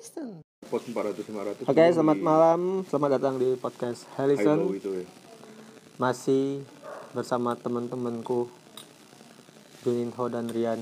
Harrison. 0.00 0.40
Pos 0.64 0.80
400 0.88 1.28
500. 1.28 1.68
Oke, 1.68 1.84
selamat 1.92 2.24
malam. 2.24 2.88
Selamat 2.88 3.20
datang 3.20 3.36
di 3.36 3.52
podcast 3.60 4.08
Harrison. 4.16 4.72
itu 4.72 5.04
ya. 5.04 5.04
Masih 6.00 6.64
bersama 7.12 7.52
teman-temanku 7.52 8.48
Juninho 9.84 10.24
dan 10.32 10.48
Rian. 10.48 10.80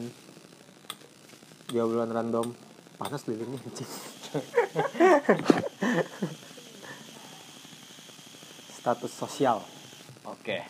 Di 1.67 1.83
obrolan 1.83 2.15
random. 2.15 2.55
Panas 2.95 3.27
lilinnya 3.27 3.59
anjing. 3.59 3.91
Status 8.79 9.11
sosial. 9.11 9.67
Oke. 10.31 10.63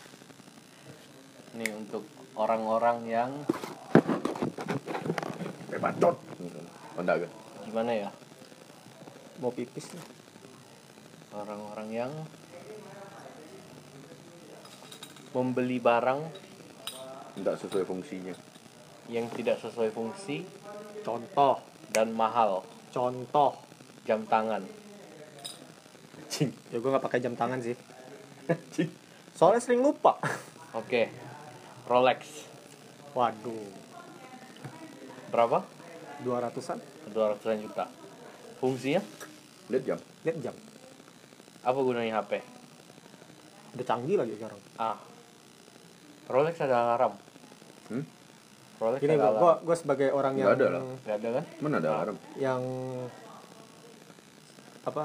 Ini 1.53 1.69
untuk 1.77 2.01
orang-orang 2.33 3.05
yang 3.05 3.29
Kayak 5.69 5.81
bacot. 5.85 6.17
Enggak 6.97 7.29
kan? 7.29 7.31
gimana 7.69 7.93
ya? 7.93 8.09
Mau 9.39 9.51
pipis 9.51 9.91
nih. 9.95 10.05
Orang-orang 11.31 11.89
yang 11.89 12.11
membeli 15.31 15.77
barang 15.77 16.21
Enggak 17.37 17.61
sesuai 17.61 17.85
fungsinya. 17.85 18.33
yang 19.07 19.29
tidak 19.33 19.61
sesuai 19.61 19.89
fungsi 19.89 20.45
Contoh, 20.99 21.63
dan 21.89 22.11
mahal. 22.11 22.61
contoh. 22.91 23.55
Jam 24.03 24.25
tangan. 24.25 24.65
Cing. 26.27 26.51
Ya 26.69 26.77
gue 26.81 26.89
gak 26.89 27.01
pakai 27.01 27.21
jam 27.23 27.33
tangan 27.33 27.61
sih. 27.61 27.77
Soalnya 29.37 29.61
sering 29.63 29.79
lupa. 29.79 30.17
Oke. 30.75 31.07
Rolex. 31.87 32.45
Waduh, 33.15 33.69
Berapa? 35.29 35.61
200-an? 36.21 36.77
200 37.13 37.63
juta. 37.63 37.85
Fungsinya 38.59 39.01
Lihat 39.69 39.83
jam. 39.85 39.99
Lihat 40.25 40.37
jam. 40.41 40.55
apa 41.59 41.75
gunanya 41.75 42.23
HP? 42.23 42.39
Udah 43.77 43.85
canggih 43.85 44.17
lagi 44.17 44.33
sekarang. 44.33 44.59
Ah. 44.79 44.97
Rolex 46.25 46.55
ada 46.57 46.95
alarm. 46.95 47.13
Hmm? 47.91 48.03
Rolex 48.79 48.99
Gini 49.03 49.13
ada 49.13 49.19
gue, 49.19 49.29
alarm. 49.29 49.41
gua, 49.43 49.53
gua 49.61 49.75
sebagai 49.75 50.07
orang 50.09 50.33
Nggak 50.39 50.47
yang 50.47 50.55
ada 50.55 50.65
lah. 50.71 50.81
Gak 51.05 51.15
ada 51.19 51.29
kan? 51.35 51.45
Mana 51.61 51.75
ada 51.83 51.89
alarm? 51.93 52.15
yang 52.39 52.61
apa? 54.87 55.03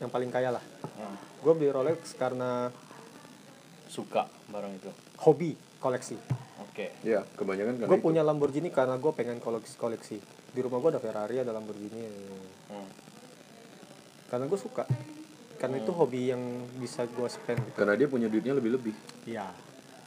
Yang 0.00 0.10
paling 0.10 0.30
kaya 0.32 0.50
lah. 0.56 0.64
Hmm. 0.96 1.16
Gue 1.44 1.52
beli 1.54 1.68
Rolex 1.70 2.16
karena 2.16 2.72
Suka 3.86 4.24
barang 4.48 4.72
itu. 4.74 4.90
hobi 5.22 5.54
koleksi. 5.78 6.16
Oke. 6.64 6.96
Ya, 7.04 7.22
kebanyakan 7.36 7.76
kan 7.76 7.86
Gue 7.86 8.00
punya 8.00 8.24
Lamborghini 8.24 8.72
karena 8.72 8.96
gue 8.96 9.12
pengen 9.12 9.38
koleksi 9.38 9.76
koleksi. 9.76 10.16
Di 10.50 10.60
rumah 10.64 10.80
gue 10.80 10.96
ada 10.96 11.02
Ferrari, 11.02 11.44
ada 11.44 11.52
Lamborghini. 11.52 12.02
Hmm. 12.72 12.88
Karena 14.30 14.46
gue 14.46 14.60
suka. 14.60 14.86
Karena 15.60 15.76
itu 15.76 15.92
hobi 15.92 16.30
yang 16.32 16.40
bisa 16.78 17.04
gue 17.04 17.28
spend. 17.28 17.60
gitu. 17.60 17.76
Karena 17.76 17.98
dia 17.98 18.08
punya 18.08 18.30
duitnya 18.30 18.56
lebih-lebih. 18.56 18.94
Iya. 19.28 19.50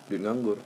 Duit 0.09 0.21
nganggur. 0.23 0.57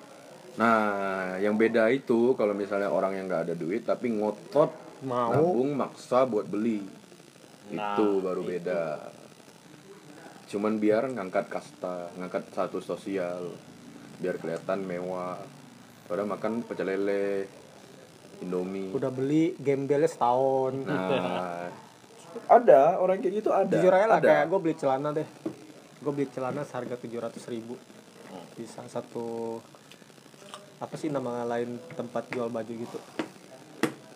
Nah, 0.57 1.37
yang 1.37 1.53
beda 1.59 1.89
itu 1.93 2.33
kalau 2.33 2.53
misalnya 2.57 2.89
orang 2.89 3.13
yang 3.13 3.29
nggak 3.29 3.43
ada 3.51 3.55
duit 3.57 3.85
tapi 3.85 4.09
ngotot 4.09 4.73
Mau. 5.05 5.29
nabung 5.33 5.75
maksa 5.77 6.25
buat 6.25 6.49
beli. 6.49 6.81
Nah, 7.73 7.93
itu 7.93 8.23
baru 8.23 8.41
itu. 8.41 8.49
beda. 8.55 8.83
Cuman 10.47 10.79
biar 10.79 11.11
ngangkat 11.11 11.51
kasta, 11.51 12.07
ngangkat 12.15 12.47
satu 12.55 12.79
sosial, 12.79 13.51
biar 14.23 14.39
kelihatan 14.39 14.87
mewah. 14.87 15.37
Padahal 16.07 16.31
makan 16.31 16.63
pecel 16.63 16.87
lele, 16.87 17.51
Indomie. 18.39 18.95
Udah 18.95 19.11
beli 19.11 19.53
gembelnya 19.59 20.07
setahun. 20.07 20.87
Nah, 20.87 21.67
ada 22.47 22.97
orang 22.97 23.17
kayak 23.17 23.33
gitu 23.35 23.49
ada. 23.49 23.71
Jujur 23.71 23.89
aja 23.89 24.05
lah 24.05 24.17
ada. 24.17 24.27
kayak 24.27 24.45
gue 24.45 24.59
beli 24.59 24.75
celana 24.75 25.09
deh. 25.11 25.27
Gue 25.97 26.11
beli 26.11 26.27
celana 26.27 26.61
seharga 26.61 26.95
700 26.95 27.09
ribu 27.47 27.75
Hmm. 28.27 28.43
di 28.53 28.67
salah 28.67 28.91
satu 28.91 29.55
apa 30.77 30.93
sih 30.93 31.07
nama 31.07 31.47
lain 31.47 31.79
tempat 31.89 32.27
jual 32.27 32.47
baju 32.47 32.67
gitu. 32.69 32.99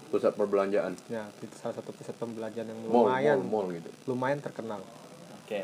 pusat 0.08 0.36
perbelanjaan, 0.36 0.92
Ya, 1.08 1.24
itu 1.40 1.56
salah 1.56 1.72
satu 1.72 1.90
pusat 1.90 2.12
pembelanjaan 2.14 2.68
yang 2.68 2.80
mall, 2.84 3.08
lumayan 3.08 3.40
mall, 3.42 3.64
mall 3.64 3.68
gitu. 3.72 3.88
lumayan 4.06 4.38
terkenal. 4.38 4.84
Oke. 5.40 5.64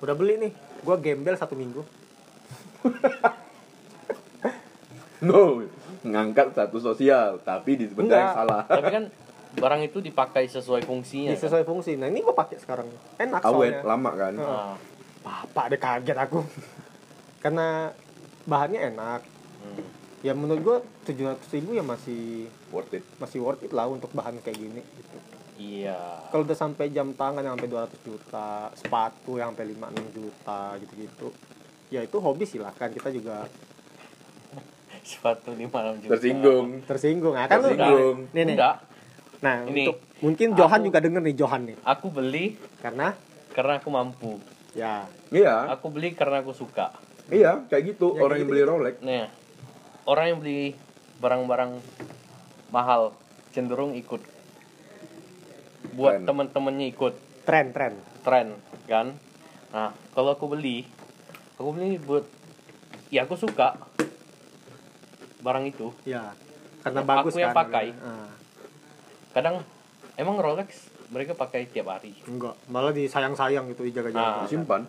Udah 0.00 0.16
beli 0.16 0.40
nih, 0.40 0.52
gue 0.56 0.96
gembel 0.98 1.36
satu 1.36 1.52
minggu. 1.52 1.84
No, 5.20 5.60
ngangkat 6.00 6.56
satu 6.56 6.80
sosial, 6.80 7.36
tapi 7.44 7.76
di 7.76 7.84
Enggak. 7.92 8.32
salah. 8.32 8.64
Tapi 8.64 8.88
kan 8.88 9.04
barang 9.52 9.82
itu 9.82 9.98
dipakai 9.98 10.46
sesuai 10.46 10.82
fungsinya. 10.82 11.30
Ini 11.30 11.38
sesuai 11.38 11.64
fungsi. 11.64 11.94
Nah 11.94 12.06
ini 12.06 12.20
gue 12.20 12.30
pakai 12.30 12.56
sekarang. 12.56 12.86
Enak 13.16 13.42
Awet, 13.42 13.50
soalnya. 13.76 13.80
lama 13.82 14.10
kan? 14.12 14.32
Nah, 14.32 14.74
Bapak 15.20 15.64
deh 15.68 15.76
kaget 15.76 16.16
aku. 16.16 16.40
Karena 17.42 17.90
bahannya 18.42 18.80
enak. 18.88 19.20
hmm. 19.60 19.84
Ya 20.20 20.32
menurut 20.32 20.60
gue 20.60 20.76
700 21.08 21.40
ribu 21.50 21.72
ya 21.72 21.80
masih 21.80 22.44
Worth 22.68 22.92
it. 22.92 23.04
masih 23.16 23.40
worth 23.40 23.64
it 23.64 23.72
lah 23.72 23.88
untuk 23.88 24.12
bahan 24.12 24.36
kayak 24.38 24.54
gini. 24.54 24.84
Gitu. 24.84 25.16
Iya. 25.56 26.28
Kalau 26.28 26.44
udah 26.44 26.54
sampai 26.54 26.88
jam 26.88 27.12
tangan 27.12 27.40
yang 27.40 27.56
sampai 27.56 27.68
200 27.68 28.00
juta, 28.00 28.50
sepatu 28.72 29.36
yang 29.36 29.52
sampai 29.52 29.72
5 29.72 29.80
6 29.90 30.12
juta 30.12 30.60
gitu-gitu. 30.78 31.28
Ya 31.88 32.00
itu 32.00 32.16
hobi 32.16 32.44
silahkan 32.44 32.88
kita 32.88 33.08
juga 33.08 33.44
Sepatu 35.02 35.52
5 35.52 35.68
juta. 35.98 36.12
Tersinggung. 36.12 36.66
tersinggung. 36.84 37.34
Kan 37.34 37.48
lu 37.56 37.72
Tersinggung. 37.72 38.16
nih 38.30 38.42
nih. 38.44 38.54
Enggak. 38.56 38.76
Nah, 39.40 39.64
Ini, 39.64 39.88
untuk 39.88 39.96
mungkin 40.20 40.52
Johan 40.52 40.80
aku- 40.80 40.86
juga 40.86 40.98
denger 41.00 41.22
nih 41.24 41.34
Johan 41.34 41.62
nih. 41.64 41.76
Aku 41.82 42.06
beli 42.08 42.60
Karena 42.78 43.16
karena 43.50 43.80
aku 43.80 43.88
mampu. 43.88 44.36
ya 44.72 45.08
Iya, 45.30 45.72
Aku 45.72 45.88
beli 45.88 46.12
karena 46.12 46.40
aku 46.40 46.52
suka. 46.52 46.92
iya, 47.28 47.64
kayak 47.66 47.94
gitu. 47.94 48.14
Ya, 48.14 48.20
orang 48.20 48.30
kayak 48.30 48.40
yang 48.40 48.50
beli 48.50 48.62
Rolex. 48.62 48.94
Nah, 49.00 49.26
orang 50.04 50.24
yang 50.26 50.38
beli 50.38 50.60
barang-barang 51.18 51.72
mahal 52.68 53.14
cenderung 53.50 53.94
ikut. 53.94 54.20
Buat 55.90 56.22
Tren. 56.22 56.26
teman-temannya 56.26 56.86
ikut 56.88 57.14
tren-tren. 57.42 57.94
tren 58.20 58.48
kan. 58.86 59.16
Nah, 59.70 59.90
kalau 60.10 60.34
aku 60.34 60.46
beli, 60.48 60.84
aku 61.56 61.70
beli 61.70 61.96
buat 61.96 62.26
ya 63.08 63.24
aku 63.24 63.34
suka 63.34 63.74
barang 65.40 65.64
itu. 65.66 65.90
Ya. 66.04 66.34
Karena 66.80 67.00
Aku 67.00 67.08
bagus 67.08 67.34
yang 67.34 67.50
kan. 67.50 67.58
pakai. 67.66 67.86
Ah, 67.96 68.28
Kadang 69.30 69.62
emang 70.14 70.36
Rolex 70.36 70.90
mereka 71.10 71.34
pakai 71.34 71.66
tiap 71.66 71.90
hari. 71.90 72.14
enggak, 72.22 72.54
malah 72.66 72.94
disayang-sayang 72.94 73.66
gitu 73.68 73.82
dijaga-jaga. 73.82 74.22
Ah. 74.22 74.42
Disimpan. 74.46 74.82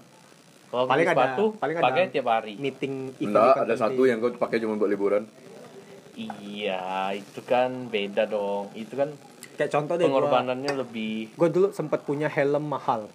Kalau 0.71 0.87
Paling 0.87 1.03
beli 1.03 1.11
ada- 1.11 1.19
sepatu 1.27 1.43
paling 1.59 1.75
ada 1.75 1.83
pakai 1.83 2.03
tiap 2.09 2.27
hari. 2.27 2.53
Meeting 2.55 2.93
Enggak, 3.19 3.55
ada 3.59 3.75
satu 3.75 4.01
yang 4.05 4.17
kau 4.17 4.31
pakai 4.31 4.57
cuma 4.57 4.77
buat 4.77 4.87
liburan. 4.87 5.25
Iya, 6.15 7.11
itu 7.13 7.41
kan 7.41 7.87
beda 7.87 8.23
dong. 8.25 8.69
Itu 8.71 8.95
kan 8.95 9.11
kayak 9.57 9.71
contoh 9.71 9.95
deh 9.95 10.05
gua, 10.05 10.21
pengorbanannya 10.21 10.73
lebih 10.77 11.33
gua 11.35 11.49
dulu 11.49 11.67
sempat 11.71 12.01
punya 12.01 12.27
helm 12.27 12.65
mahal. 12.67 13.09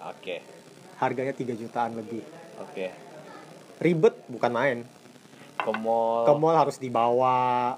oke. 0.00 0.36
Harganya 0.98 1.34
3 1.34 1.58
jutaan 1.58 1.98
lebih. 1.98 2.22
Oke. 2.60 2.94
Ribet 3.80 4.14
bukan 4.30 4.50
main. 4.52 4.78
Ke 5.58 5.72
mall. 5.74 6.22
Ke 6.22 6.32
mall 6.34 6.54
harus 6.54 6.78
dibawa 6.78 7.74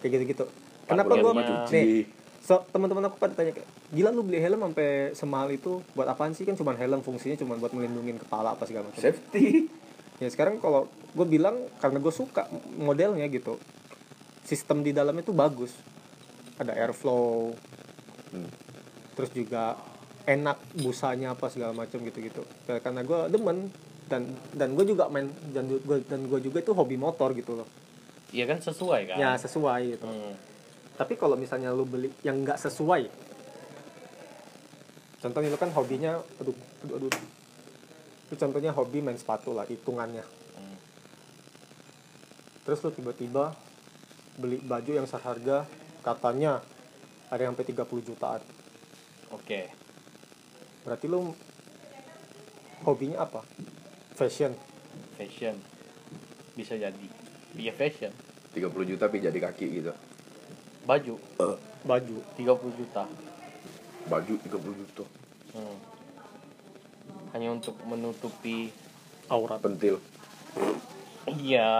kayak 0.00 0.20
gitu-gitu. 0.20 0.44
Kenapa 0.84 1.16
gua 1.16 1.32
cuci. 1.32 1.72
nih 1.72 2.15
so, 2.46 2.62
teman-teman 2.70 3.02
aku 3.04 3.18
pada 3.18 3.34
tanya 3.34 3.50
kayak 3.52 3.66
gila 3.90 4.08
lu 4.08 4.22
beli 4.22 4.38
helm 4.38 4.62
sampai 4.62 4.88
semahal 5.12 5.50
itu 5.50 5.82
buat 5.92 6.06
apaan 6.06 6.30
sih 6.30 6.42
kan 6.42 6.54
cuma 6.54 6.72
helm 6.72 7.02
fungsinya 7.02 7.34
cuma 7.34 7.58
buat 7.58 7.70
melindungi 7.70 8.22
kepala 8.22 8.54
apa 8.54 8.62
segala 8.64 8.86
macam 8.86 9.02
Safety. 9.02 9.66
ya 10.22 10.28
sekarang 10.28 10.56
kalau 10.56 10.86
gue 11.12 11.26
bilang 11.26 11.58
karena 11.76 11.98
gue 11.98 12.08
suka 12.10 12.46
modelnya 12.72 13.26
gitu 13.26 13.58
sistem 14.42 14.80
di 14.80 14.90
dalamnya 14.90 15.20
tuh 15.22 15.34
bagus 15.34 15.74
ada 16.56 16.72
airflow 16.72 17.52
Hmm. 18.26 18.50
terus 19.14 19.30
juga 19.30 19.78
enak 20.24 20.58
busanya 20.76 21.30
apa 21.30 21.46
segala 21.46 21.70
macam 21.70 22.02
gitu-gitu 22.02 22.42
Ya, 22.64 22.78
karena 22.78 23.00
gue 23.00 23.30
demen 23.30 23.70
dan 24.04 24.26
dan 24.50 24.74
gue 24.74 24.82
juga 24.84 25.06
main 25.06 25.26
dan 25.48 25.66
gue 25.66 25.98
dan 26.02 26.26
gue 26.26 26.38
juga 26.40 26.58
itu 26.58 26.70
hobi 26.70 26.94
motor 26.94 27.30
gitu 27.30 27.54
loh 27.54 27.68
Iya 28.28 28.46
kan 28.46 28.58
sesuai 28.58 29.00
kan? 29.06 29.16
ya 29.16 29.30
sesuai 29.36 29.80
gitu 29.92 30.06
Hmm. 30.06 30.34
Tapi 30.96 31.14
kalau 31.14 31.36
misalnya 31.36 31.70
lu 31.70 31.84
beli 31.84 32.08
yang 32.24 32.40
nggak 32.42 32.56
sesuai 32.56 33.06
contohnya 35.20 35.48
lu 35.52 35.58
kan 35.60 35.70
hobinya 35.76 36.18
aduh 36.40 36.56
aduh 36.84 36.94
aduh 36.98 37.12
itu 38.26 38.34
contohnya 38.34 38.74
hobi 38.74 39.04
main 39.04 39.16
sepatu 39.20 39.52
lah 39.54 39.68
hitungannya 39.68 40.24
Hmm. 40.56 40.78
terus 42.64 42.80
lu 42.80 42.88
tiba-tiba 42.96 43.52
beli 44.40 44.56
baju 44.64 44.88
yang 44.96 45.04
seharga 45.04 45.68
katanya 46.00 46.64
ada 47.28 47.44
yang 47.44 47.52
sampai 47.52 47.76
30 47.76 48.08
jutaan 48.08 48.40
Oke. 49.36 49.68
berarti 50.88 51.06
lu 51.12 51.36
hobinya 52.88 53.20
apa 53.20 53.44
fashion 54.16 54.56
Fashion. 55.16 55.56
Bisa 56.52 56.76
jadi. 56.76 57.06
Iya 57.56 57.72
fashion. 57.72 58.12
30 58.52 58.84
juta 58.84 59.08
tapi 59.08 59.24
jadi 59.24 59.36
kaki 59.36 59.66
gitu. 59.80 59.92
Baju 60.86 61.18
baju 61.82 62.16
30 62.38 62.78
juta. 62.78 63.04
baju 64.06 64.34
30 64.38 64.80
juta 64.82 65.04
Hmm. 65.50 65.78
Hanya 67.32 67.48
untuk 67.50 67.74
menutupi 67.82 68.70
aurat 69.26 69.58
pentil 69.58 69.98
Iya. 71.26 71.70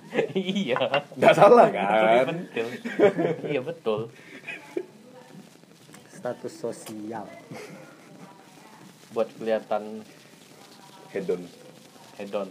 iya. 0.32 0.80
nggak 1.12 1.34
salah 1.36 1.68
kan 1.68 2.24
pentil. 2.24 2.66
iya 3.52 3.60
betul. 3.60 4.08
status 6.08 6.54
sosial 6.56 7.28
Buat 9.12 9.28
kelihatan 9.36 10.00
hedon 11.12 11.42
hedon. 12.16 12.48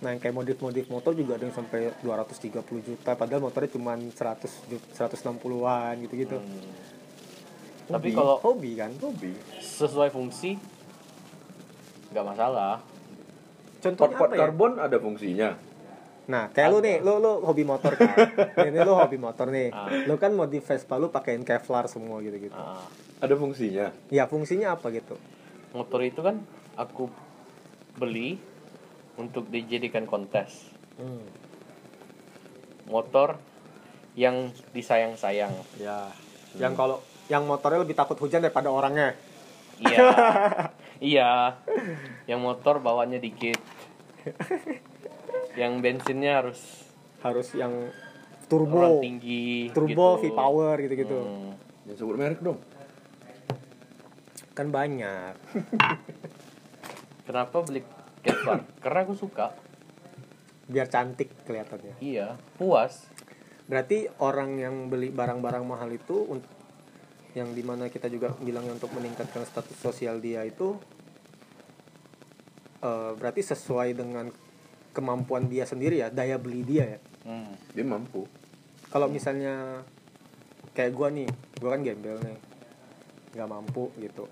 Nah 0.00 0.16
yang 0.16 0.20
kayak 0.20 0.32
modif-modif 0.32 0.88
motor 0.88 1.12
juga 1.12 1.36
ada 1.36 1.44
yang 1.44 1.52
sampai 1.52 1.92
230 2.00 2.56
juta 2.80 3.12
padahal 3.12 3.44
motornya 3.44 3.68
cuma 3.68 3.92
100 4.00 4.48
ju- 4.66 4.86
160-an 4.96 5.94
gitu-gitu. 6.00 6.40
Hmm. 6.40 6.72
Tapi 7.90 8.08
kalau 8.14 8.40
hobi 8.40 8.80
kan? 8.80 8.94
Hobi. 8.96 9.36
Sesuai 9.60 10.08
fungsi 10.08 10.56
nggak 12.10 12.26
masalah. 12.26 12.82
contohnya 13.80 14.12
pot-pot 14.12 14.28
apa 14.28 14.34
ya? 14.36 14.40
karbon 14.44 14.72
ada 14.76 14.96
fungsinya. 14.96 15.50
Nah 16.28 16.48
kayak 16.48 16.68
lu 16.68 16.78
nih 16.80 16.96
lu 17.00 17.20
lu 17.20 17.32
hobi 17.44 17.64
motor 17.64 17.92
kan? 17.96 18.12
Ini 18.68 18.80
lu 18.80 18.92
hobi 18.92 19.16
motor 19.16 19.48
nih. 19.48 19.68
Ah. 19.68 19.88
lu 20.08 20.16
kan 20.16 20.32
modif 20.32 20.64
Vespa 20.64 20.96
lu 20.96 21.08
pakein 21.08 21.44
Kevlar 21.44 21.88
semua 21.88 22.20
gitu-gitu. 22.20 22.56
Nah, 22.56 22.88
ada 23.20 23.34
fungsinya? 23.36 23.92
Ya 24.08 24.24
fungsinya 24.24 24.76
apa 24.76 24.88
gitu? 24.92 25.16
Motor 25.72 26.00
itu 26.04 26.20
kan 26.20 26.40
aku 26.76 27.08
beli 27.96 28.40
untuk 29.16 29.48
dijadikan 29.48 30.06
kontes. 30.06 30.70
hmm. 30.98 31.24
Motor 32.90 33.38
yang 34.18 34.50
disayang-sayang. 34.74 35.54
ya 35.78 36.10
yang 36.58 36.74
kalau 36.74 36.98
yang 37.30 37.46
motornya 37.46 37.86
lebih 37.86 37.94
takut 37.94 38.18
hujan 38.18 38.42
daripada 38.42 38.66
orangnya 38.66 39.14
Iya. 39.80 39.98
iya. 41.14 41.30
Yang 42.26 42.40
motor 42.42 42.82
bawanya 42.82 43.16
dikit. 43.16 43.56
Yang 45.56 45.72
bensinnya 45.80 46.42
harus 46.42 46.60
harus 47.20 47.48
yang 47.54 47.70
orang 47.70 48.48
turbo 48.50 48.98
tinggi 48.98 49.70
turbo 49.70 50.18
gitu. 50.18 50.34
V-power 50.34 50.74
gitu-gitu 50.82 51.14
Hmm. 51.22 51.52
yang 51.86 51.96
sebut 51.96 52.16
merek 52.18 52.40
dong 52.42 52.58
kan 54.56 54.66
banyak 54.74 55.36
Kenapa 57.28 57.62
beli 57.62 57.86
Kevlar? 58.20 58.60
Karena 58.78 59.00
aku 59.02 59.14
suka. 59.14 59.52
biar 60.64 60.86
cantik 60.86 61.34
kelihatannya 61.44 61.98
Iya, 61.98 62.38
puas. 62.54 63.10
berarti 63.66 64.06
orang 64.18 64.54
yang 64.54 64.86
beli 64.86 65.10
barang-barang 65.10 65.62
mahal 65.62 65.90
itu 65.90 66.30
yang 67.32 67.50
di 67.50 67.62
mana 67.62 67.86
kita 67.86 68.06
juga 68.06 68.30
bilangnya 68.36 68.74
untuk 68.74 68.90
meningkatkan 68.90 69.42
status 69.42 69.74
sosial 69.74 70.18
dia 70.18 70.42
itu 70.42 70.78
eh, 72.80 73.12
berarti 73.12 73.42
sesuai 73.42 73.94
dengan 73.94 74.30
kemampuan 74.90 75.46
dia 75.46 75.62
sendiri 75.64 75.98
ya 75.98 76.08
daya 76.08 76.36
beli 76.36 76.62
dia 76.62 76.86
ya 76.88 77.00
Hmm. 77.20 77.52
dia 77.70 77.82
mampu 77.82 78.24
kalau 78.88 79.04
misalnya 79.06 79.84
kayak 80.70 80.90
gua 80.90 81.12
nih 81.12 81.28
gua 81.58 81.74
kan 81.74 81.82
gembel 81.82 82.16
nih 82.16 82.38
nggak 83.30 83.44
mampu 83.46 83.92
gitu 83.96 84.24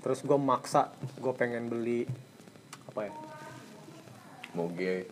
terus 0.00 0.20
gue 0.20 0.34
maksa 0.34 0.90
gue 1.16 1.32
pengen 1.32 1.66
beli 1.66 2.02
apa 2.96 3.12
ya? 3.12 3.14
Moge 4.56 5.04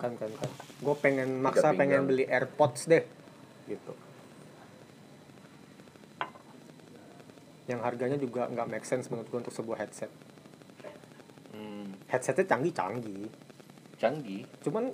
kan 0.00 0.16
kan 0.16 0.32
kan. 0.32 0.50
Gue 0.80 0.96
pengen 0.96 1.44
maksa 1.44 1.76
pengen 1.76 2.08
beli 2.08 2.24
AirPods 2.24 2.88
deh 2.88 3.04
gitu. 3.68 3.92
Yang 7.68 7.80
harganya 7.84 8.16
juga 8.16 8.48
nggak 8.48 8.68
make 8.72 8.88
sense 8.88 9.12
menurut 9.12 9.28
gue 9.28 9.38
untuk 9.44 9.52
sebuah 9.52 9.84
headset. 9.84 10.08
Hmm. 11.52 11.94
headsetnya 12.08 12.48
canggih 12.48 12.72
canggih? 12.72 13.28
Canggih 14.00 14.42
cuman 14.64 14.90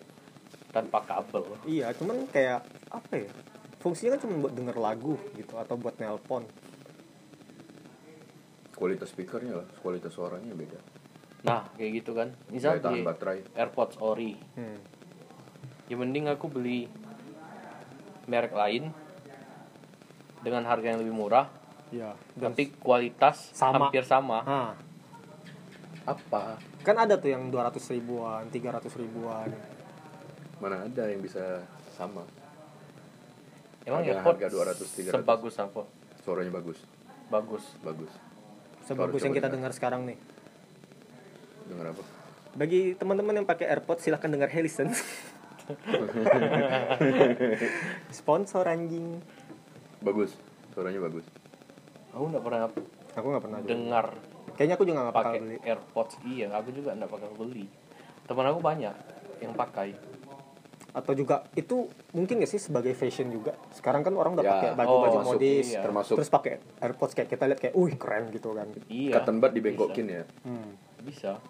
tanpa 0.74 1.02
kabel. 1.06 1.54
iya 1.70 1.94
cuman 1.94 2.26
kayak 2.34 2.66
apa 2.90 3.14
ya? 3.14 3.30
Fungsinya 3.78 4.18
kan 4.18 4.26
cuma 4.26 4.34
buat 4.44 4.54
denger 4.58 4.76
lagu 4.76 5.14
gitu 5.38 5.54
atau 5.54 5.78
buat 5.78 5.94
nelpon. 6.02 6.44
Kualitas 8.74 9.14
speakernya 9.14 9.64
lah 9.64 9.68
kualitas 9.80 10.12
suaranya 10.12 10.52
beda 10.52 10.99
Nah, 11.40 11.64
kayak 11.74 11.90
gitu 12.00 12.12
kan. 12.12 12.36
Misal 12.48 12.78
tahan 12.78 12.94
di 12.94 13.00
baterai 13.00 13.40
AirPods 13.54 13.96
Ori, 13.98 14.36
hmm. 14.36 14.78
ya 15.88 15.96
mending 15.96 16.28
aku 16.28 16.46
beli 16.46 16.84
merek 18.26 18.52
lain 18.52 18.92
dengan 20.40 20.64
harga 20.64 20.92
yang 20.92 21.00
lebih 21.00 21.12
murah, 21.12 21.48
ya 21.90 22.14
dan 22.36 22.52
tapi 22.52 22.70
kualitas 22.76 23.50
Sama. 23.52 23.88
hampir 23.90 24.04
sama. 24.04 24.40
ah 24.42 24.72
apa 26.00 26.56
kan 26.80 26.96
ada 26.96 27.20
tuh 27.20 27.28
yang 27.28 27.52
200 27.52 27.76
ribuan 27.92 28.48
300 28.48 28.88
ribuan 28.96 29.52
mana 30.56 30.88
ada 30.88 31.04
yang 31.06 31.20
bisa 31.20 31.60
sama 31.92 32.24
Emang 33.84 34.00
Harga- 34.00 34.16
AirPods 34.24 34.40
harga 34.40 34.48
200, 34.80 35.12
300. 35.12 35.12
sebagus 35.12 35.54
apa? 35.60 35.82
suaranya 36.24 36.52
bagus 36.56 36.78
Bagus. 37.28 37.64
bagus 37.84 38.12
sebagus 38.82 39.20
yang 39.22 39.36
kita 39.36 39.52
dengar 39.52 39.70
sekarang 39.70 40.08
nih 40.08 40.16
dengar 41.70 41.86
apa 41.90 42.02
bagi 42.50 42.92
teman-teman 42.94 43.34
yang 43.38 43.46
pakai 43.46 43.70
AirPods 43.70 44.02
silahkan 44.02 44.26
dengar 44.26 44.50
Helison 44.50 44.90
sponsor 48.10 48.66
anjing 48.66 49.22
bagus 50.00 50.34
suaranya 50.72 51.00
bagus 51.02 51.26
Aku 52.10 52.26
nggak 52.26 52.42
pernah 52.42 52.66
aku 53.12 53.26
nggak 53.28 53.44
pernah 53.44 53.58
juga. 53.62 53.70
dengar 53.70 54.06
kayaknya 54.58 54.74
aku 54.74 54.82
juga 54.82 54.98
nggak 54.98 55.14
bakal 55.14 55.30
pakai 55.30 55.38
beli 55.40 55.56
AirPods. 55.62 56.14
Iya, 56.20 56.46
aku 56.50 56.68
juga 56.74 56.90
nggak 56.92 57.06
bakal 57.06 57.30
beli. 57.32 57.64
Teman 58.26 58.46
aku 58.46 58.60
banyak 58.60 58.94
yang 59.38 59.54
pakai. 59.54 59.94
atau 60.90 61.14
juga 61.14 61.46
itu 61.54 61.86
mungkin 62.10 62.42
gak 62.42 62.50
sih 62.50 62.58
sebagai 62.58 62.90
fashion 62.92 63.30
juga 63.30 63.54
sekarang 63.70 64.02
kan 64.02 64.10
orang 64.10 64.34
udah 64.34 64.42
Ya, 64.42 64.50
pakai 64.50 64.68
baju-baju 64.74 65.16
oh, 65.16 65.26
modis 65.30 65.70
iya. 65.70 65.86
termasuk 65.86 66.18
terus 66.18 66.26
pakai 66.26 66.58
AirPods 66.82 67.14
kayak 67.14 67.30
kita 67.30 67.46
lihat 67.46 67.60
kayak 67.62 67.74
wih 67.78 67.94
keren 67.94 68.26
gitu 68.34 68.58
kan 68.58 68.66
Iya. 68.90 69.14
cotton 69.14 69.38
bud 69.38 69.54
dibengkokin 69.54 70.06
ya 70.10 70.26
hmm. 70.42 70.89
Bisa. 71.00 71.40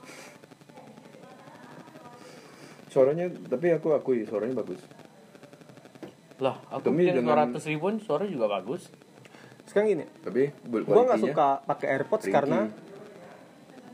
suaranya 2.86 3.30
tapi 3.46 3.70
aku 3.70 3.92
akui 3.92 4.24
suaranya 4.24 4.56
bagus 4.56 4.82
Lah, 6.40 6.56
aku 6.68 6.88
Demi 6.88 7.04
dengan- 7.06 7.52
200 7.52 7.62
ribuan 7.68 8.00
suara 8.00 8.24
juga 8.24 8.48
bagus. 8.48 8.88
sekarang 9.62 9.94
gini 9.94 10.06
tapi 10.20 10.50
gua 10.66 11.06
nggak 11.06 11.22
suka 11.22 11.62
pakai 11.62 11.86
AirPods 11.92 12.26
ringkih. 12.26 12.34
karena 12.34 12.60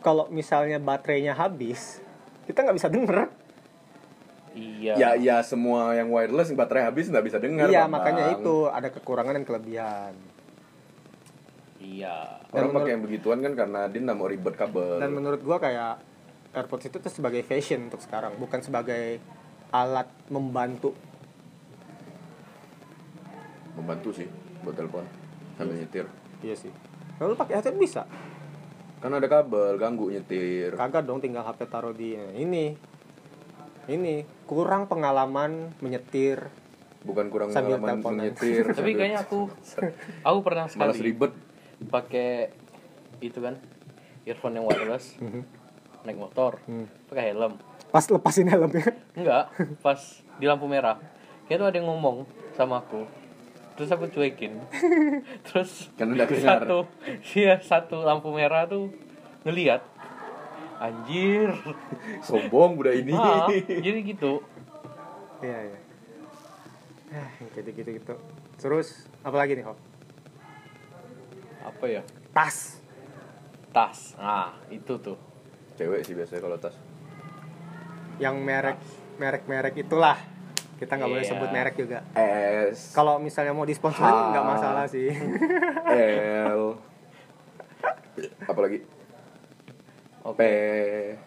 kalau 0.01 0.25
misalnya 0.31 0.81
baterainya 0.81 1.37
habis 1.37 2.01
kita 2.47 2.65
nggak 2.65 2.77
bisa 2.77 2.89
denger 2.89 3.29
Iya. 4.57 4.97
ya 4.97 5.11
ya 5.15 5.37
semua 5.43 5.93
yang 5.93 6.09
wireless 6.09 6.49
baterai 6.51 6.89
habis 6.89 7.13
nggak 7.13 7.21
bisa 7.23 7.37
dengar 7.37 7.69
iya 7.69 7.85
makanya 7.85 8.33
itu 8.33 8.65
ada 8.67 8.89
kekurangan 8.89 9.37
dan 9.37 9.45
kelebihan 9.45 10.17
Iya. 11.87 12.43
orang 12.51 12.75
pakai 12.75 12.91
yang 12.99 13.03
begituan 13.07 13.39
kan 13.47 13.53
karena 13.55 13.87
dia 13.87 14.01
nggak 14.03 14.19
mau 14.19 14.27
ribet 14.27 14.55
kabel. 14.59 14.99
Dan 14.99 15.15
menurut 15.15 15.41
gua 15.47 15.63
kayak 15.63 16.03
AirPods 16.51 16.91
itu 16.91 16.97
tuh 16.99 17.13
sebagai 17.13 17.47
fashion 17.47 17.87
untuk 17.87 18.03
sekarang 18.03 18.35
bukan 18.43 18.59
sebagai 18.65 19.23
alat 19.71 20.11
membantu. 20.33 20.97
Membantu 23.79 24.11
sih 24.17 24.27
buat 24.67 24.75
telepon 24.75 25.07
sambil 25.55 25.79
nyetir. 25.79 26.11
Iya 26.43 26.57
sih. 26.59 26.73
Kalau 27.17 27.33
lu 27.33 27.37
pakai 27.39 27.61
headset 27.61 27.77
bisa? 27.79 28.03
Kan 29.01 29.13
ada 29.13 29.29
kabel 29.29 29.77
ganggu 29.79 30.11
nyetir. 30.11 30.75
Kagak 30.75 31.05
dong 31.07 31.23
tinggal 31.23 31.45
HP 31.45 31.69
taruh 31.69 31.95
di 31.95 32.17
ini. 32.17 32.75
Ini 33.87 34.27
kurang 34.51 34.91
pengalaman 34.91 35.77
menyetir. 35.79 36.51
Bukan 37.07 37.31
kurang 37.31 37.55
Sambil 37.55 37.79
pengalaman 37.79 38.19
menyetir. 38.27 38.75
Tapi 38.75 38.99
kayaknya 38.99 39.23
aku 39.23 39.47
aku 40.27 40.39
pernah 40.43 40.67
malas 40.67 40.99
sekali. 40.99 41.15
ribet 41.15 41.33
pakai 41.79 42.51
itu 43.21 43.37
kan 43.37 43.57
earphone 44.25 44.57
yang 44.57 44.65
wireless 44.65 45.17
naik 46.03 46.17
motor 46.17 46.57
Hmm. 46.65 46.87
pakai 47.07 47.31
helm. 47.31 47.59
Pas 47.89 48.05
lepasin 48.07 48.47
helmnya 48.47 48.95
enggak 49.13 49.51
pas 49.81 50.01
di 50.37 50.45
lampu 50.45 50.65
merah. 50.67 50.97
Kayak 51.47 51.59
tuh 51.59 51.67
ada 51.67 51.77
yang 51.77 51.89
ngomong 51.89 52.17
sama 52.53 52.81
aku. 52.81 53.07
Terus 53.77 53.91
aku 53.91 54.09
cuekin. 54.09 54.57
Terus 55.47 55.93
Kan 55.95 56.13
udah 56.13 56.27
satu 56.27 56.89
iya 57.35 57.61
satu 57.61 58.03
lampu 58.03 58.33
merah 58.33 58.65
tuh 58.65 58.89
ngeliat 59.45 59.85
anjir. 60.77 61.53
Sombong 62.21 62.77
budak 62.77 63.01
ini. 63.01 63.13
Ah, 63.13 63.49
jadi 63.53 63.99
gitu. 64.03 64.41
Iya 65.41 65.59
iya. 65.71 65.79
Eh 67.07 67.29
gitu 67.55 67.71
gitu 67.73 67.91
gitu 67.93 68.15
terus 68.57 69.05
apa 69.21 69.37
lagi 69.37 69.53
nih 69.53 69.63
Hop? 69.63 69.77
Apa 71.67 71.85
ya? 71.85 72.03
Tas. 72.31 72.79
Tas. 73.75 74.15
Nah 74.17 74.55
itu 74.71 74.95
tuh. 74.97 75.19
Cewek 75.75 76.07
sih 76.07 76.15
biasanya 76.15 76.41
kalau 76.41 76.57
tas. 76.57 76.77
Yang 78.17 78.37
merek 78.41 78.79
merek 79.19 79.45
merek 79.45 79.75
itulah. 79.77 80.17
Kita 80.77 80.93
nggak 80.95 81.09
boleh 81.09 81.25
Iya. 81.25 81.33
sebut 81.33 81.51
merek 81.51 81.75
juga. 81.75 81.99
S 82.15 82.93
kalau 82.93 83.17
misalnya 83.17 83.51
mau 83.51 83.65
disponsorin 83.65 84.13
Ha. 84.13 84.31
nggak 84.31 84.47
masalah 84.47 84.85
sih. 84.87 85.09
L. 85.89 86.77
Apalagi? 88.45 88.79
P. 88.81 88.91
Oke. 90.27 90.53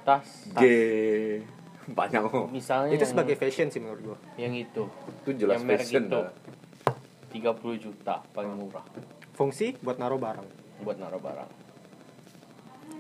Tas. 0.03 0.29
G. 0.53 0.63
Banyak. 1.89 2.22
Oh. 2.29 2.46
Misalnya 2.46 2.93
itu 2.93 3.01
yang, 3.01 3.10
sebagai 3.10 3.36
fashion 3.36 3.74
sih 3.74 3.81
menurut 3.81 4.01
gua. 4.03 4.17
Yang 4.38 4.69
itu. 4.69 4.84
itu 5.25 5.29
jelas 5.46 5.58
yang 5.58 5.65
merek 5.65 5.81
fashion 5.81 6.03
itu. 6.05 6.13
dah. 6.13 6.29
30 7.29 7.77
juta 7.77 8.15
paling 8.34 8.53
murah 8.58 8.81
fungsi 9.39 9.79
buat 9.79 9.96
naruh 9.96 10.19
barang. 10.19 10.48
Buat 10.84 11.00
naruh 11.00 11.24
barang. 11.24 11.51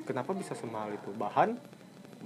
kenapa 0.07 0.31
bisa 0.33 0.55
semahal 0.55 0.95
itu? 0.95 1.11
Bahan? 1.13 1.59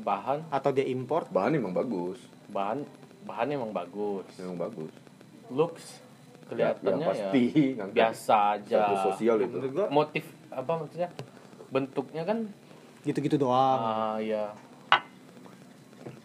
Bahan. 0.06 0.46
Atau 0.54 0.70
dia 0.72 0.86
import? 0.86 1.28
Bahan 1.34 1.58
emang 1.58 1.74
bagus. 1.74 2.22
Bahan 2.54 2.86
bahannya 3.26 3.58
emang 3.58 3.74
bagus. 3.74 4.30
emang 4.38 4.70
bagus. 4.70 4.94
Looks 5.50 6.06
Ya, 6.54 6.76
kelihatannya 6.76 6.92
yang 6.92 7.02
ya, 7.02 7.08
pasti. 7.10 7.44
Ngangkat 7.74 7.96
biasa 7.98 8.36
aja. 8.62 8.82
sosial 9.10 9.38
itu. 9.42 9.58
Motif 9.90 10.26
apa 10.54 10.72
maksudnya? 10.78 11.10
Bentuknya 11.74 12.24
kan 12.30 12.38
gitu-gitu 13.04 13.42
doang. 13.42 13.80
Ah 13.82 14.16
ya 14.22 14.54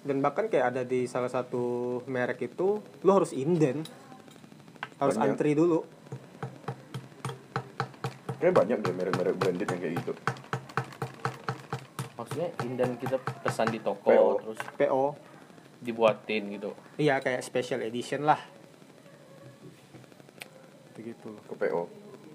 dan 0.09 0.25
bahkan 0.25 0.49
kayak 0.49 0.73
ada 0.73 0.83
di 0.89 1.05
salah 1.05 1.29
satu 1.29 2.01
merek 2.09 2.49
itu 2.49 2.81
lu 3.05 3.11
harus 3.13 3.37
inden. 3.37 3.85
Harus 4.97 5.21
Banyak. 5.21 5.37
antri 5.37 5.53
dulu 5.53 5.85
Kayaknya 8.39 8.55
banyak 8.55 8.79
deh 8.87 8.95
merek-merek 8.95 9.35
branded 9.35 9.67
yang 9.69 9.81
kayak 9.83 9.95
gitu 9.99 10.13
maksudnya 12.19 12.51
inden 12.67 12.99
kita 12.99 13.17
pesan 13.47 13.71
di 13.71 13.79
toko 13.79 14.11
PO. 14.11 14.31
terus 14.43 14.61
PO 14.75 15.05
dibuatin 15.79 16.51
gitu. 16.51 16.75
iya 16.99 17.23
kayak 17.23 17.47
special 17.47 17.79
edition 17.87 18.27
lah 18.27 18.43
begitu 20.99 21.31
ke 21.47 21.55
PO 21.55 21.83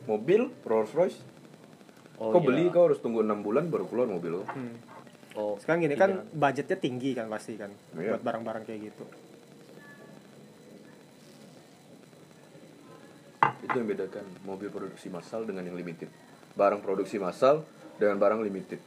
mobil 0.08 0.50
Rolls 0.64 0.96
Royce 0.96 1.20
Oh, 2.14 2.30
kau 2.30 2.40
iya. 2.40 2.48
beli 2.48 2.66
kau 2.70 2.86
harus 2.88 3.02
tunggu 3.02 3.26
enam 3.26 3.42
bulan 3.42 3.74
baru 3.74 3.90
keluar 3.90 4.06
mobil 4.08 4.40
lo 4.40 4.46
hmm. 4.46 4.96
Oh, 5.34 5.58
sekarang 5.58 5.82
gini 5.82 5.98
iya. 5.98 6.02
kan 6.06 6.30
budgetnya 6.30 6.78
tinggi 6.78 7.18
kan 7.18 7.26
pasti 7.28 7.58
kan 7.58 7.74
Iya. 7.98 8.16
buat 8.16 8.24
barang-barang 8.24 8.64
kayak 8.64 8.94
gitu 8.94 9.04
itu 13.74 13.82
yang 13.82 13.90
bedakan 13.90 14.26
mobil 14.46 14.70
produksi 14.70 15.10
massal 15.10 15.50
dengan 15.50 15.66
yang 15.66 15.74
limited. 15.74 16.06
Barang 16.54 16.86
produksi 16.86 17.18
massal 17.18 17.66
dengan 17.98 18.22
barang 18.22 18.46
limited. 18.46 18.78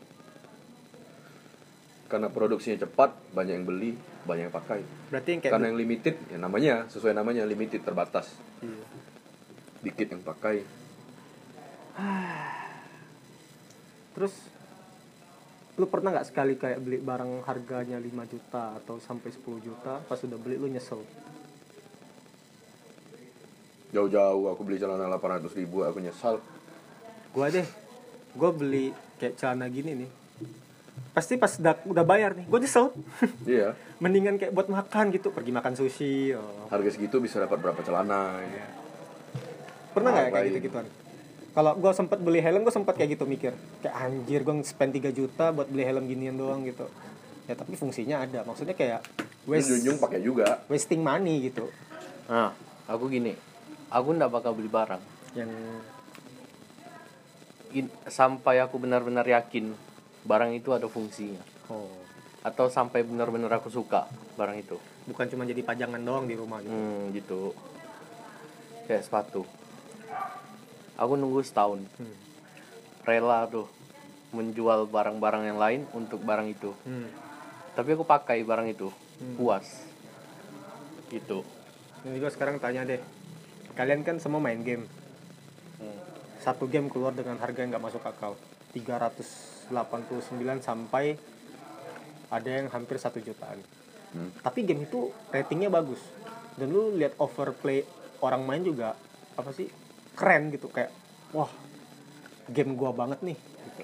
Karena 2.06 2.30
produksinya 2.30 2.86
cepat 2.86 3.34
banyak 3.34 3.54
yang 3.58 3.66
beli 3.66 3.98
banyak 4.22 4.46
yang 4.46 4.54
pakai. 4.54 4.86
Berarti 5.10 5.28
yang 5.34 5.40
kayak 5.42 5.52
karena 5.58 5.66
yang 5.74 5.78
limited 5.82 6.14
ya 6.30 6.38
namanya 6.38 6.86
sesuai 6.86 7.18
namanya 7.18 7.42
limited 7.42 7.82
terbatas. 7.82 8.30
Iya. 8.62 8.86
dikit 9.82 10.06
yang 10.14 10.22
pakai. 10.22 10.62
Terus 14.14 14.34
lu 15.76 15.86
pernah 15.92 16.14
nggak 16.14 16.28
sekali 16.32 16.56
kayak 16.56 16.80
beli 16.80 16.98
barang 17.04 17.44
harganya 17.44 18.00
5 18.00 18.32
juta 18.32 18.80
atau 18.80 18.96
sampai 18.96 19.28
10 19.28 19.60
juta 19.60 20.00
pas 20.08 20.16
udah 20.16 20.38
beli 20.40 20.56
lu 20.56 20.72
nyesel 20.72 21.04
jauh-jauh 23.96 24.52
aku 24.52 24.60
beli 24.60 24.76
celana 24.76 25.08
800 25.08 25.48
ribu 25.56 25.80
aku 25.88 26.04
nyesal. 26.04 26.36
Gua 27.32 27.48
deh 27.48 27.64
gua 28.36 28.52
beli 28.52 28.92
kayak 29.16 29.40
celana 29.40 29.66
gini 29.72 30.04
nih. 30.04 30.10
Pasti 31.16 31.40
pas 31.40 31.48
udah, 31.56 31.80
udah 31.88 32.04
bayar 32.04 32.36
nih 32.36 32.44
gue 32.44 32.58
nyesel. 32.60 32.92
Iya. 33.48 33.72
Mendingan 34.04 34.36
kayak 34.36 34.52
buat 34.52 34.68
makan 34.68 35.08
gitu 35.16 35.32
pergi 35.32 35.56
makan 35.56 35.72
sushi 35.72 36.36
oh. 36.36 36.68
harga 36.68 36.92
segitu 36.92 37.16
bisa 37.16 37.40
dapat 37.40 37.56
berapa 37.56 37.80
celana 37.80 38.36
ya. 38.44 38.68
pernah 39.96 40.12
nggak 40.12 40.28
ya 40.28 40.32
kayak 40.36 40.46
gitu 40.52 40.60
gituan 40.68 40.86
kalau 41.56 41.72
gue 41.72 41.88
sempet 41.96 42.20
beli 42.20 42.44
helm 42.44 42.68
gue 42.68 42.74
sempet 42.76 43.00
kayak 43.00 43.16
gitu 43.16 43.24
mikir 43.24 43.56
kayak 43.80 43.96
anjir 43.96 44.44
gue 44.44 44.60
spend 44.60 44.92
3 44.92 45.08
juta 45.08 45.56
buat 45.56 45.72
beli 45.72 45.88
helm 45.88 46.04
ginian 46.04 46.36
doang 46.36 46.60
gitu. 46.68 46.84
Ya 47.48 47.56
tapi 47.56 47.80
fungsinya 47.80 48.20
ada 48.20 48.44
maksudnya 48.44 48.76
kayak 48.76 49.00
waste, 49.48 49.72
Junjung 49.72 49.96
pakai 49.96 50.20
juga. 50.20 50.60
wasting 50.68 51.00
money 51.00 51.48
gitu. 51.48 51.72
Nah, 52.28 52.52
aku 52.84 53.08
gini, 53.08 53.32
aku 53.88 54.08
ndak 54.12 54.30
bakal 54.30 54.52
beli 54.54 54.68
barang 54.68 55.02
yang 55.34 55.50
In- 57.76 57.92
sampai 58.08 58.62
aku 58.62 58.80
benar-benar 58.80 59.26
yakin 59.26 59.74
barang 60.24 60.54
itu 60.54 60.72
ada 60.72 60.88
fungsinya 60.88 61.42
oh 61.68 62.06
atau 62.46 62.70
sampai 62.70 63.02
benar-benar 63.02 63.58
aku 63.58 63.66
suka 63.74 64.06
barang 64.38 64.54
itu. 64.54 64.78
bukan 65.10 65.26
cuma 65.26 65.42
jadi 65.42 65.66
pajangan 65.66 65.98
doang 65.98 66.30
di 66.30 66.38
rumah 66.38 66.62
gitu 66.62 66.70
Hmm, 66.70 67.10
gitu. 67.10 67.40
Kayak 68.86 69.02
sepatu. 69.02 69.42
Aku 70.94 71.18
nunggu 71.18 71.42
setahun. 71.42 71.82
Hmm. 71.98 72.14
Rela 73.02 73.50
tuh 73.50 73.66
menjual 74.30 74.86
barang-barang 74.86 75.42
yang 75.42 75.58
lain 75.58 75.90
untuk 75.90 76.22
barang 76.22 76.46
itu. 76.46 76.70
Hmm. 76.86 77.10
Tapi 77.74 77.98
aku 77.98 78.06
pakai 78.06 78.46
barang 78.46 78.70
itu, 78.70 78.94
puas. 79.34 79.66
Gitu. 81.10 81.42
Ini 82.06 82.16
gue 82.22 82.30
sekarang 82.30 82.62
tanya 82.62 82.86
deh 82.86 83.02
kalian 83.76 84.02
kan 84.02 84.16
semua 84.16 84.40
main 84.40 84.58
game 84.58 84.84
Hmm. 85.76 85.92
satu 86.38 86.64
game 86.64 86.88
keluar 86.88 87.12
dengan 87.12 87.36
harga 87.36 87.60
yang 87.60 87.68
nggak 87.68 87.84
masuk 87.84 88.00
akal 88.00 88.32
389 88.72 89.68
sampai 90.58 91.20
ada 92.28 92.50
yang 92.50 92.68
hampir 92.68 92.96
satu 92.96 93.18
jutaan 93.18 93.60
Hmm. 94.08 94.32
tapi 94.38 94.62
game 94.62 94.82
itu 94.82 95.12
ratingnya 95.28 95.68
bagus 95.68 96.00
dan 96.54 96.70
lu 96.70 96.90
lihat 96.90 97.12
overplay 97.16 97.84
orang 98.18 98.40
main 98.40 98.62
juga 98.62 98.96
apa 99.34 99.52
sih 99.52 99.68
keren 100.14 100.48
gitu 100.48 100.66
kayak 100.66 100.88
wah 101.30 101.50
game 102.48 102.72
gua 102.72 102.90
banget 102.90 103.20
nih 103.22 103.36
gitu. 103.36 103.82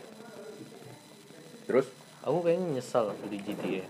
terus 1.66 1.86
Aku 2.22 2.38
kayaknya 2.40 2.78
nyesal 2.78 3.12
beli 3.18 3.42
GTA. 3.42 3.82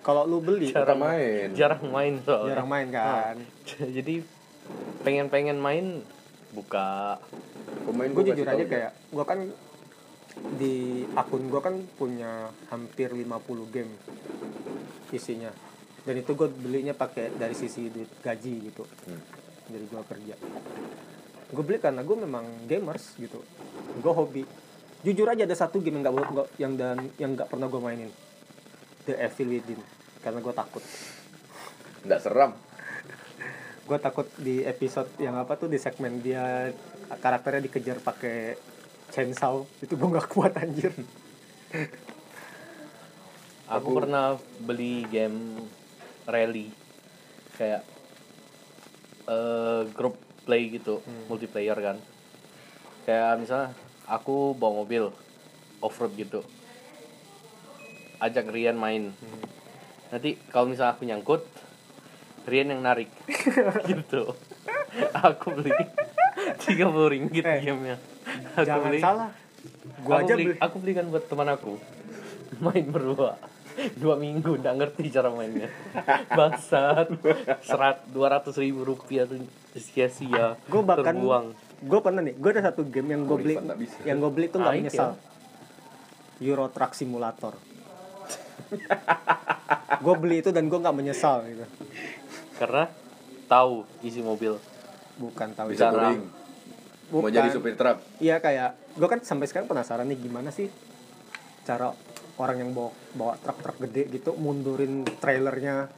kalau 0.00 0.24
lu 0.24 0.38
beli 0.38 0.70
kita 0.70 0.94
main 0.94 1.50
Jarang 1.52 1.84
main 1.84 2.22
soalnya. 2.22 2.54
jarang 2.54 2.68
main 2.68 2.88
kan 2.88 3.34
Jadi 3.98 4.22
pengen-pengen 5.00 5.56
main 5.56 6.04
buka. 6.52 7.18
Pemain 7.86 8.10
gue 8.10 8.22
gua 8.22 8.28
jujur 8.34 8.46
aja 8.46 8.64
kayak 8.66 8.92
gue 9.10 9.24
kan 9.24 9.38
di 10.56 11.04
akun 11.14 11.50
gue 11.50 11.60
kan 11.60 11.74
punya 11.96 12.48
hampir 12.68 13.10
50 13.10 13.26
game 13.74 13.92
isinya. 15.10 15.50
Dan 16.00 16.14
itu 16.16 16.32
gue 16.32 16.48
belinya 16.48 16.96
pakai 16.96 17.34
dari 17.34 17.52
sisi 17.52 17.92
duit 17.92 18.08
gaji 18.20 18.54
gitu 18.70 18.84
Hmm. 19.06 19.22
dari 19.68 19.84
gue 19.84 20.02
kerja. 20.06 20.34
Gue 21.50 21.62
beli 21.66 21.78
karena 21.82 22.00
gue 22.02 22.16
memang 22.16 22.46
gamers 22.66 23.18
gitu. 23.18 23.42
Gue 24.00 24.12
hobi. 24.14 24.42
Jujur 25.00 25.26
aja 25.26 25.48
ada 25.48 25.56
satu 25.56 25.80
game 25.80 26.00
yang 26.00 26.12
nggak- 26.12 26.52
yang 26.60 26.72
dan 26.76 27.08
yang 27.16 27.32
nggak 27.34 27.48
pernah 27.48 27.66
gue 27.66 27.80
mainin. 27.80 28.10
The 29.08 29.16
Evil 29.16 29.48
Within. 29.56 29.80
Karena 30.20 30.44
gue 30.44 30.52
takut. 30.52 30.84
Nggak 32.04 32.20
seram 32.20 32.52
gue 33.90 33.98
takut 33.98 34.30
di 34.38 34.62
episode 34.62 35.10
yang 35.18 35.34
apa 35.34 35.58
tuh 35.58 35.66
di 35.66 35.74
segmen 35.74 36.22
dia 36.22 36.70
karakternya 37.18 37.66
dikejar 37.66 37.98
pakai 37.98 38.54
chainsaw 39.10 39.66
itu 39.82 39.98
gue 39.98 40.08
nggak 40.14 40.30
kuat 40.30 40.54
anjir 40.62 40.94
Aku, 43.70 43.94
Aku- 43.94 43.96
pernah 44.02 44.34
beli 44.62 45.06
game 45.06 45.58
rally 46.26 46.70
kayak 47.54 47.82
eh 49.30 49.82
grup 49.94 50.18
play 50.42 50.74
gitu, 50.74 50.98
multiplayer 51.30 51.78
kan. 51.78 51.96
Kayak 53.06 53.38
misalnya 53.38 53.70
aku 54.10 54.58
bawa 54.58 54.82
mobil 54.82 55.14
off-road 55.78 56.18
gitu. 56.18 56.42
Ajak 58.18 58.50
Rian 58.50 58.74
main. 58.74 59.14
Nanti 60.10 60.34
kalau 60.50 60.66
misalnya 60.66 60.98
aku 60.98 61.06
nyangkut, 61.06 61.46
Rian 62.42 62.68
yang 62.68 62.80
narik. 62.80 63.08
gitu. 63.90 64.32
aku 65.12 65.46
beli 65.52 65.70
30 66.58 66.76
ringgit 67.08 67.42
Eh, 67.42 67.60
gamenya. 67.62 67.96
Aku 68.54 68.64
jangan 68.64 68.84
beli- 68.86 69.00
salah. 69.00 69.30
Gue 70.00 70.10
aku 70.10 70.22
aja 70.22 70.34
beli, 70.34 70.44
beli. 70.46 70.56
aku 70.58 70.76
belikan 70.78 71.04
buat 71.08 71.24
teman 71.24 71.48
aku. 71.48 71.76
Main 72.64 72.86
berdua. 72.86 73.36
Dua 73.94 74.14
minggu 74.14 74.56
nggak 74.56 74.74
ngerti 74.74 75.08
cara 75.10 75.28
mainnya. 75.28 75.70
Bangsat. 76.38 77.08
Serat 77.60 78.02
dua 78.06 78.28
ratus 78.30 78.56
ribu 78.56 78.84
rupiah 78.84 79.24
tuh 79.24 79.40
sia-sia. 79.72 80.58
Gue 80.64 80.82
bahkan 80.82 81.12
terbuang. 81.12 81.46
gue 81.80 81.96
pernah 81.98 82.20
nih 82.20 82.34
gue 82.34 82.50
ada 82.50 82.62
satu 82.66 82.84
game 82.84 83.08
yang 83.10 83.22
gue 83.24 83.32
Oh, 83.32 83.40
beli 83.40 83.56
yang 84.04 84.18
gue 84.18 84.30
beli 84.30 84.46
tuh 84.46 84.58
nggak 84.58 84.68
Ah, 84.68 84.76
iya. 84.76 84.84
menyesal. 84.84 85.10
Euro 86.40 86.66
Truck 86.68 86.92
Simulator. 86.92 87.56
Gue 89.98 90.14
beli 90.14 90.40
itu 90.40 90.50
dan 90.50 90.66
gue 90.66 90.76
nggak 90.76 90.92
menyesal 90.92 91.40
gitu 91.46 91.64
karena 92.60 92.92
tahu 93.48 93.88
isi 94.04 94.20
mobil. 94.20 94.60
Bukan 95.16 95.56
tahu 95.56 95.72
bisa 95.72 95.88
Cara- 95.88 96.12
touring. 96.12 96.22
Mau 97.10 97.26
jadi 97.26 97.48
supir 97.50 97.74
truk. 97.74 97.98
Iya 98.20 98.38
kayak 98.38 98.76
gue 98.94 99.08
kan 99.08 99.18
sampai 99.24 99.48
sekarang 99.48 99.66
penasaran 99.66 100.06
nih 100.06 100.20
gimana 100.20 100.54
sih 100.54 100.70
cara 101.66 101.90
orang 102.38 102.62
yang 102.62 102.70
bawa 102.70 102.94
bawa 103.12 103.34
truk-truk 103.40 103.82
gede 103.82 104.06
gitu 104.12 104.36
mundurin 104.38 105.02
trailernya. 105.18 105.90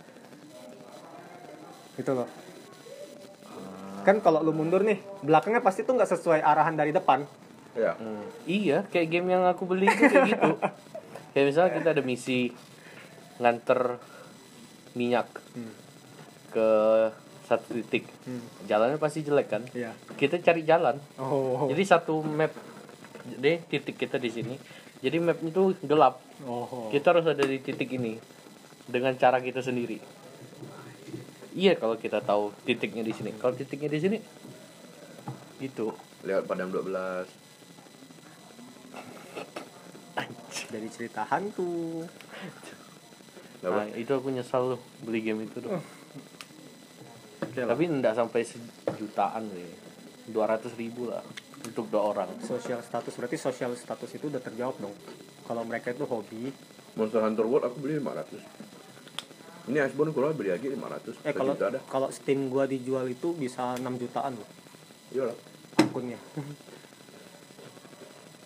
Gitu 1.99 2.17
loh. 2.17 2.25
Kan 4.03 4.25
kalau 4.25 4.41
lu 4.41 4.57
mundur 4.57 4.81
nih 4.83 4.99
belakangnya 5.21 5.61
pasti 5.61 5.85
tuh 5.85 5.95
nggak 5.95 6.11
sesuai 6.11 6.41
arahan 6.41 6.79
dari 6.79 6.95
depan. 6.95 7.29
Ya 7.73 7.93
Hmm, 7.97 8.25
iya, 8.45 8.85
kayak 8.89 9.09
game 9.09 9.33
yang 9.33 9.45
aku 9.45 9.65
beli 9.65 9.89
itu 9.89 10.05
kayak 10.09 10.29
gitu. 10.33 10.51
kayak 11.37 11.45
misalnya 11.45 11.73
kita 11.77 11.89
ada 11.93 12.03
misi 12.05 12.53
nganter 13.37 14.01
minyak 14.93 15.29
ke 16.53 16.69
satu 17.49 17.75
titik. 17.75 18.07
Jalannya 18.69 19.01
pasti 19.01 19.25
jelek 19.25 19.49
kan? 19.51 19.63
Iya. 19.73 19.97
Kita 20.15 20.39
cari 20.39 20.63
jalan. 20.63 21.01
oh 21.19 21.67
Jadi 21.73 21.83
satu 21.83 22.23
map 22.23 22.53
deh 23.27 23.59
titik 23.67 23.97
kita 23.99 24.21
di 24.21 24.31
sini. 24.31 24.55
Jadi 25.03 25.17
map 25.19 25.41
itu 25.43 25.75
gelap. 25.83 26.23
oh 26.47 26.93
Kita 26.93 27.17
harus 27.17 27.27
ada 27.27 27.43
di 27.43 27.59
titik 27.59 27.91
ini 27.97 28.21
dengan 28.87 29.17
cara 29.19 29.41
kita 29.41 29.65
sendiri. 29.65 29.99
Iya 31.53 31.77
kalau 31.77 32.01
kita 32.01 32.25
tahu 32.25 32.53
titiknya 32.65 33.05
di 33.05 33.13
sini. 33.13 33.33
Kalau 33.37 33.53
titiknya 33.57 33.91
di 33.93 34.01
sini 34.01 34.19
itu 35.63 35.95
lewat 36.27 36.45
padang 36.47 36.75
12 36.75 36.83
dari 40.73 40.89
cerita 40.89 41.23
hantu 41.29 42.03
Nah, 43.63 43.87
itu 43.95 44.11
aku 44.11 44.35
nyesal 44.35 44.75
loh 44.75 44.81
beli 45.07 45.23
game 45.23 45.47
itu 45.47 45.63
tuh. 45.63 45.71
Oke 47.43 47.59
lah. 47.63 47.75
Tapi 47.75 47.85
enggak 47.91 48.15
sampai 48.15 48.47
sejutaan 48.47 49.51
sih. 49.51 49.71
200 50.31 50.79
ribu 50.79 51.11
lah 51.11 51.23
untuk 51.63 51.91
dua 51.91 52.15
orang. 52.15 52.31
sosial 52.43 52.83
status 52.83 53.15
berarti 53.19 53.39
sosial 53.39 53.75
status 53.75 54.11
itu 54.15 54.31
udah 54.31 54.39
terjawab 54.39 54.79
dong. 54.79 54.95
Kalau 55.47 55.67
mereka 55.67 55.91
itu 55.91 56.07
hobi. 56.07 56.55
Monster 56.95 57.27
Hunter 57.27 57.47
World 57.47 57.67
aku 57.67 57.83
beli 57.83 57.99
500 57.99 58.71
ini 59.71 59.79
Iceborne 59.79 60.11
keluar 60.11 60.35
beli 60.35 60.51
lagi 60.51 60.67
500 60.75 61.23
eh 61.23 61.31
kalau 61.31 61.55
kalau 61.87 62.09
Steam 62.11 62.51
gua 62.51 62.67
dijual 62.67 63.07
itu 63.07 63.31
bisa 63.31 63.79
6 63.79 64.03
jutaan 64.03 64.35
loh. 64.35 64.49
Iya 65.15 65.31
lah. 65.31 65.39
Akunnya. 65.79 66.19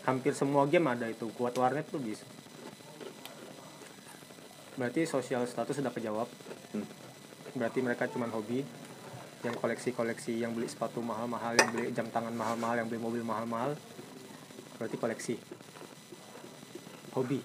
Hampir 0.08 0.36
semua 0.36 0.68
game 0.68 0.92
ada 0.92 1.08
itu. 1.08 1.24
Kuat 1.32 1.56
warnet 1.56 1.88
tuh 1.88 2.04
bisa. 2.04 2.28
Berarti 4.76 5.08
sosial 5.08 5.48
status 5.48 5.80
sudah 5.80 5.92
kejawab. 5.92 6.28
Hmm. 6.76 6.84
berarti 7.56 7.80
mereka 7.80 8.04
cuman 8.12 8.28
hobi 8.36 8.60
yang 9.44 9.54
koleksi-koleksi 9.58 10.40
yang 10.40 10.56
beli 10.56 10.70
sepatu 10.70 11.04
mahal-mahal 11.04 11.52
yang 11.58 11.68
beli 11.74 11.92
jam 11.92 12.08
tangan 12.08 12.32
mahal-mahal 12.32 12.80
yang 12.80 12.88
beli 12.88 13.00
mobil 13.02 13.20
mahal-mahal 13.20 13.76
berarti 14.80 14.96
koleksi. 14.96 15.34
Hobi. 17.16 17.40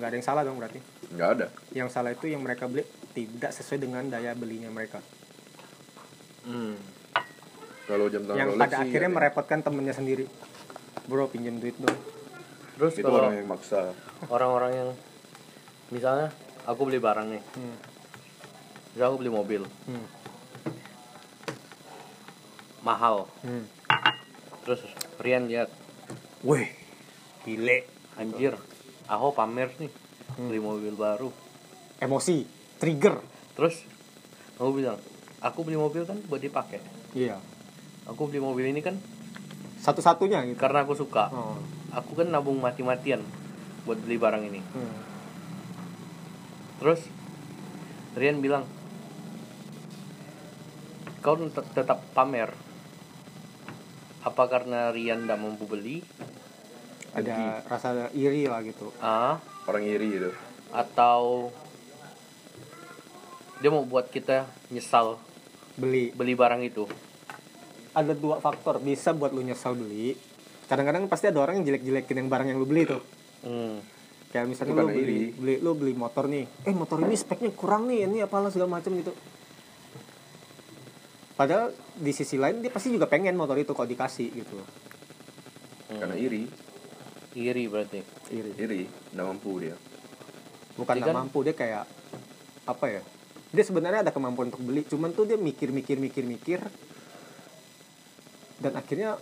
Nggak 0.00 0.08
ada 0.08 0.16
yang 0.16 0.26
salah 0.26 0.42
dong 0.44 0.56
berarti. 0.56 0.80
Nggak 1.12 1.28
ada. 1.36 1.46
Yang 1.72 1.88
salah 1.92 2.10
itu 2.12 2.26
yang 2.28 2.40
mereka 2.40 2.68
beli 2.68 2.84
tidak 3.12 3.50
sesuai 3.52 3.78
dengan 3.80 4.04
daya 4.08 4.32
belinya 4.36 4.68
mereka. 4.72 5.00
Hmm. 6.48 6.80
kalau 7.84 8.08
jam 8.12 8.24
tangan 8.24 8.36
yang 8.36 8.50
pada 8.60 8.84
akhirnya 8.84 9.08
ada. 9.08 9.16
merepotkan 9.16 9.58
temennya 9.64 9.96
sendiri. 9.96 10.28
Bro 11.08 11.28
pinjam 11.32 11.56
duit 11.56 11.76
dong. 11.76 11.96
Terus 12.76 13.00
itu 13.00 13.04
kalau 13.04 13.24
orang 13.24 13.36
yang 13.36 13.48
maksa. 13.48 13.96
orang-orang 14.28 14.72
yang 14.76 14.88
misalnya 15.88 16.28
aku 16.68 16.84
beli 16.84 17.00
barang 17.00 17.26
nih, 17.32 17.42
hmm. 17.42 17.76
misalnya 18.92 19.08
aku 19.08 19.18
beli 19.24 19.32
mobil. 19.32 19.62
Hmm. 19.88 20.04
Mahal, 22.88 23.28
Hmm. 23.40 23.68
terus 24.64 24.80
Rian 25.18 25.44
lihat, 25.44 25.68
Wih, 26.40 26.72
gile. 27.42 27.84
anjir, 28.14 28.56
aku 29.04 29.28
pamer 29.32 29.68
nih 29.76 29.92
beli 30.38 30.56
mobil 30.58 30.94
baru, 30.94 31.28
Emosi, 31.98 32.48
trigger. 32.78 33.20
terus 33.52 33.84
aku 34.56 34.72
bilang, 34.72 34.96
aku 35.38 35.62
beli 35.62 35.76
mobil 35.76 36.02
kan 36.02 36.16
buat 36.24 36.38
dipakai, 36.38 36.80
Iya. 37.12 37.36
aku 38.04 38.26
beli 38.26 38.40
mobil 38.40 38.64
ini 38.66 38.80
kan 38.80 38.96
Satu-satunya 39.78 40.42
gitu. 40.46 40.56
karena 40.56 40.82
aku 40.82 40.94
suka, 40.94 41.28
Oh. 41.28 41.60
aku 41.92 42.16
kan 42.16 42.28
nabung 42.28 42.56
mati-matian 42.56 43.20
buat 43.84 43.98
beli 43.98 44.16
barang 44.16 44.42
ini, 44.44 44.60
Hmm. 44.64 44.96
terus 46.78 47.04
Rian 48.14 48.40
bilang, 48.40 48.64
kau 51.20 51.36
tet- 51.36 51.70
tetap 51.72 52.02
pamer, 52.12 52.50
apa 54.24 54.42
karena 54.50 54.90
Rian 54.90 55.26
tidak 55.26 55.38
mampu 55.38 55.64
beli? 55.66 56.02
Ada 57.14 57.64
rasa 57.66 58.10
iri 58.14 58.46
lah 58.46 58.62
gitu. 58.66 58.92
Ah, 59.02 59.38
orang 59.66 59.84
iri 59.84 60.08
gitu 60.18 60.30
atau 60.72 61.48
dia 63.58 63.70
mau 63.72 63.82
buat 63.82 64.12
kita 64.12 64.46
nyesal 64.70 65.18
Beli. 65.78 66.12
beli 66.14 66.34
barang 66.36 66.62
itu 66.62 66.84
Ada 67.96 68.14
dua 68.14 68.38
faktor 68.38 68.78
bisa 68.78 69.10
buat 69.10 69.34
lu 69.34 69.42
nyesal 69.42 69.74
beli. 69.74 70.14
Kadang-kadang 70.70 71.10
pasti 71.10 71.26
ada 71.26 71.42
orang 71.42 71.58
yang 71.58 71.74
jelek-jelekin 71.74 72.14
yang 72.14 72.28
barang 72.30 72.46
yang 72.54 72.58
lu 72.60 72.68
beli 72.68 72.86
tuh. 72.86 73.02
hmm. 73.42 73.74
Kayak 74.30 74.44
misalnya 74.54 74.70
lu 74.70 74.78
karena 74.84 74.92
beli, 74.94 75.02
iri. 75.02 75.28
beli 75.34 75.54
lu 75.58 75.70
beli 75.74 75.92
motor 75.98 76.30
nih. 76.30 76.46
Eh, 76.68 76.74
motor 76.76 77.02
ini 77.02 77.16
speknya 77.18 77.50
kurang 77.50 77.90
nih, 77.90 78.06
ini 78.06 78.22
apalah 78.22 78.54
segala 78.54 78.78
macam 78.78 78.92
gitu. 78.94 79.10
Padahal 81.38 81.70
di 81.94 82.10
sisi 82.10 82.34
lain 82.34 82.58
dia 82.58 82.68
pasti 82.68 82.90
juga 82.90 83.06
pengen 83.06 83.32
motor 83.32 83.54
itu 83.54 83.70
kalau 83.70 83.86
dikasih 83.86 84.28
gitu. 84.34 84.58
Hmm. 85.88 86.04
karena 86.04 86.20
iri 86.20 86.44
iri 87.32 87.64
berarti 87.64 88.04
Iri. 88.28 88.52
iri 88.58 88.80
nggak 88.84 89.24
mampu 89.24 89.56
dia 89.56 89.72
bukan 90.74 90.92
Dia 90.92 91.00
nggak 91.00 91.08
kan- 91.08 91.20
mampu 91.24 91.38
dia 91.40 91.54
kayak 91.54 91.84
apa 92.66 92.86
ya 92.90 93.02
dia 93.48 93.64
sebenarnya 93.64 94.04
ada 94.04 94.12
kemampuan 94.12 94.52
untuk 94.52 94.60
beli 94.60 94.84
cuman 94.84 95.16
tuh 95.16 95.24
dia 95.24 95.40
mikir 95.40 95.72
mikir 95.72 95.96
mikir 95.96 96.28
mikir 96.28 96.60
dan 98.58 98.76
akhirnya 98.76 99.16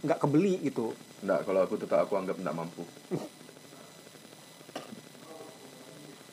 nggak 0.00 0.18
kebeli 0.20 0.62
gitu 0.62 0.94
nggak 1.20 1.42
kalau 1.42 1.60
aku 1.60 1.74
tetap 1.74 2.06
aku 2.06 2.14
anggap 2.14 2.38
nggak 2.38 2.54
mampu 2.54 2.86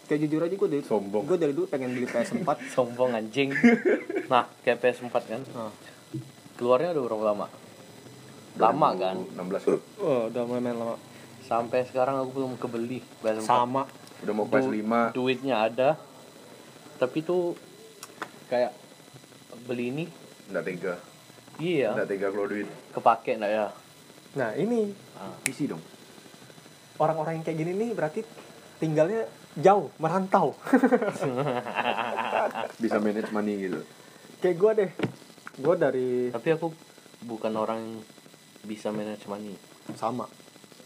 kayak 0.08 0.20
jujur 0.24 0.42
aja 0.42 0.56
gue 0.56 0.70
dari 0.72 0.84
Sombong. 0.84 1.24
gue 1.28 1.38
dari 1.38 1.52
dulu 1.52 1.68
pengen 1.68 1.92
beli 1.92 2.08
PS4 2.08 2.48
sombong 2.74 3.12
anjing. 3.14 3.52
Nah 4.32 4.44
kayak 4.60 4.80
PS4 4.80 5.16
kan. 5.24 5.42
Nah. 5.52 5.72
keluarnya 6.58 6.92
udah 6.92 7.04
berapa 7.06 7.26
lama? 7.28 7.48
Lama 8.58 8.90
kan? 8.98 9.16
16 9.38 10.02
oh 10.02 10.28
udah 10.28 10.44
main, 10.44 10.60
main 10.60 10.76
lama. 10.76 10.96
Sampai 11.44 11.86
sekarang 11.86 12.20
aku 12.20 12.36
belum 12.36 12.52
kebeli 12.58 13.00
PS4 13.22 13.46
sama. 13.46 13.88
Udah 14.20 14.34
mau 14.34 14.44
Du- 14.44 14.52
PS5 14.52 15.14
duitnya 15.14 15.64
ada. 15.64 15.96
Tapi 16.98 17.22
tuh 17.22 17.56
kayak 18.48 18.74
beli 19.64 19.92
ini. 19.92 20.06
Nggak 20.50 20.64
tega. 20.66 20.94
Iya. 21.58 21.96
Nggak 21.96 22.08
tega 22.10 22.28
keluar 22.28 22.50
duit. 22.50 22.68
Kepake 22.92 23.32
nggak 23.38 23.52
ya? 23.52 23.68
Nah 24.36 24.52
ini. 24.56 24.92
Ah. 25.16 25.32
PC 25.40 25.72
dong. 25.72 25.80
Orang-orang 26.98 27.40
yang 27.40 27.46
kayak 27.46 27.58
gini 27.62 27.72
nih 27.78 27.90
berarti 27.94 28.26
tinggalnya 28.78 29.24
jauh 29.58 29.90
merantau. 29.98 30.54
Bisa 32.84 32.98
manage 33.02 33.32
money 33.34 33.54
gitu. 33.68 33.80
Kayak 34.40 34.56
gue 34.56 34.72
deh. 34.78 34.92
Gue 35.58 35.76
dari 35.76 36.10
tapi 36.30 36.50
aku 36.54 36.70
bukan 37.26 37.54
orang 37.58 37.82
yang 37.82 37.94
bisa 38.62 38.94
manage 38.94 39.26
money. 39.26 39.58
Sama. 39.98 40.30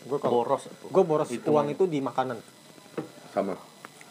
Gue 0.08 0.18
kalau 0.18 0.42
boros 0.42 0.72
aku. 0.72 0.88
gue 0.88 1.04
boros 1.04 1.30
Itu 1.30 1.52
uang 1.52 1.76
itu 1.76 1.84
di 1.92 2.00
makanan. 2.00 2.40
Sama. 3.36 3.60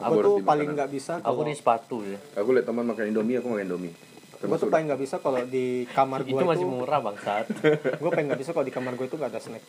Gue 0.01 0.05
harus 0.05 0.25
tuh 0.25 0.37
paling 0.44 0.68
nggak 0.77 0.90
bisa 0.92 1.25
aku 1.25 1.25
kalau 1.25 1.49
di 1.49 1.55
sepatu 1.57 1.96
ya. 2.05 2.18
Aku 2.37 2.53
lihat 2.53 2.68
teman 2.68 2.85
makan 2.85 3.05
indomie 3.09 3.40
aku 3.40 3.49
makan 3.57 3.64
indomie. 3.64 3.94
Gue 4.40 4.57
tuh 4.57 4.68
paling 4.68 4.88
nggak 4.88 5.01
bisa 5.01 5.16
kalau 5.20 5.40
di 5.44 5.88
kamar 5.92 6.25
gue 6.25 6.33
itu 6.33 6.40
itu, 6.40 6.49
masih 6.49 6.66
murah 6.68 7.01
bangsat. 7.05 7.44
Gue 8.01 8.09
paling 8.09 8.33
nggak 8.33 8.40
bisa 8.40 8.57
kalau 8.57 8.64
di 8.64 8.73
kamar 8.73 8.96
gue 8.96 9.05
itu 9.05 9.16
nggak 9.20 9.33
ada 9.37 9.40
snack. 9.40 9.64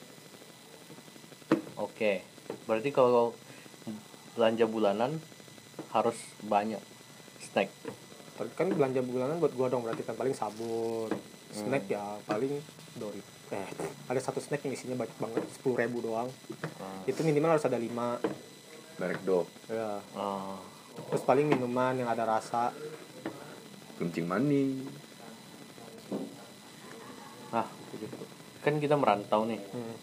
Oke. 1.75 2.23
Berarti 2.63 2.89
kalau 2.95 3.36
belanja 4.41 4.65
bulanan 4.65 5.21
harus 5.93 6.17
banyak 6.41 6.82
snack. 7.38 7.69
Tapi 8.41 8.49
kan 8.58 8.73
belanja 8.73 9.06
bulanan 9.06 9.38
buat 9.38 9.54
gue 9.54 9.67
dong 9.69 9.86
berarti 9.86 10.01
kan 10.01 10.17
paling 10.17 10.34
sabun 10.34 11.13
snack 11.54 11.86
ya 11.86 12.15
paling 12.25 12.63
dori 12.95 13.19
eh 13.51 13.67
ada 14.08 14.15
satu 14.23 14.39
snack 14.39 14.63
yang 14.63 14.71
isinya 14.71 14.95
banyak 14.95 15.13
banget 15.21 15.43
sepuluh 15.54 15.77
ribu 15.77 16.01
doang. 16.01 16.25
Ah. 16.82 17.06
itu 17.06 17.21
minimal 17.21 17.54
harus 17.54 17.67
ada 17.69 17.77
lima. 17.77 18.17
Merek 18.97 19.21
dog 19.21 19.45
ya 19.69 20.01
Ah. 20.17 20.58
terus 21.12 21.21
paling 21.21 21.45
minuman 21.45 22.01
yang 22.01 22.10
ada 22.10 22.25
rasa. 22.25 22.73
Kencing 24.01 24.25
manis. 24.25 24.89
Nah 27.54 27.67
kan 28.65 28.73
kita 28.82 28.97
merantau 28.97 29.45
nih. 29.45 29.62
Hmm. 29.69 29.95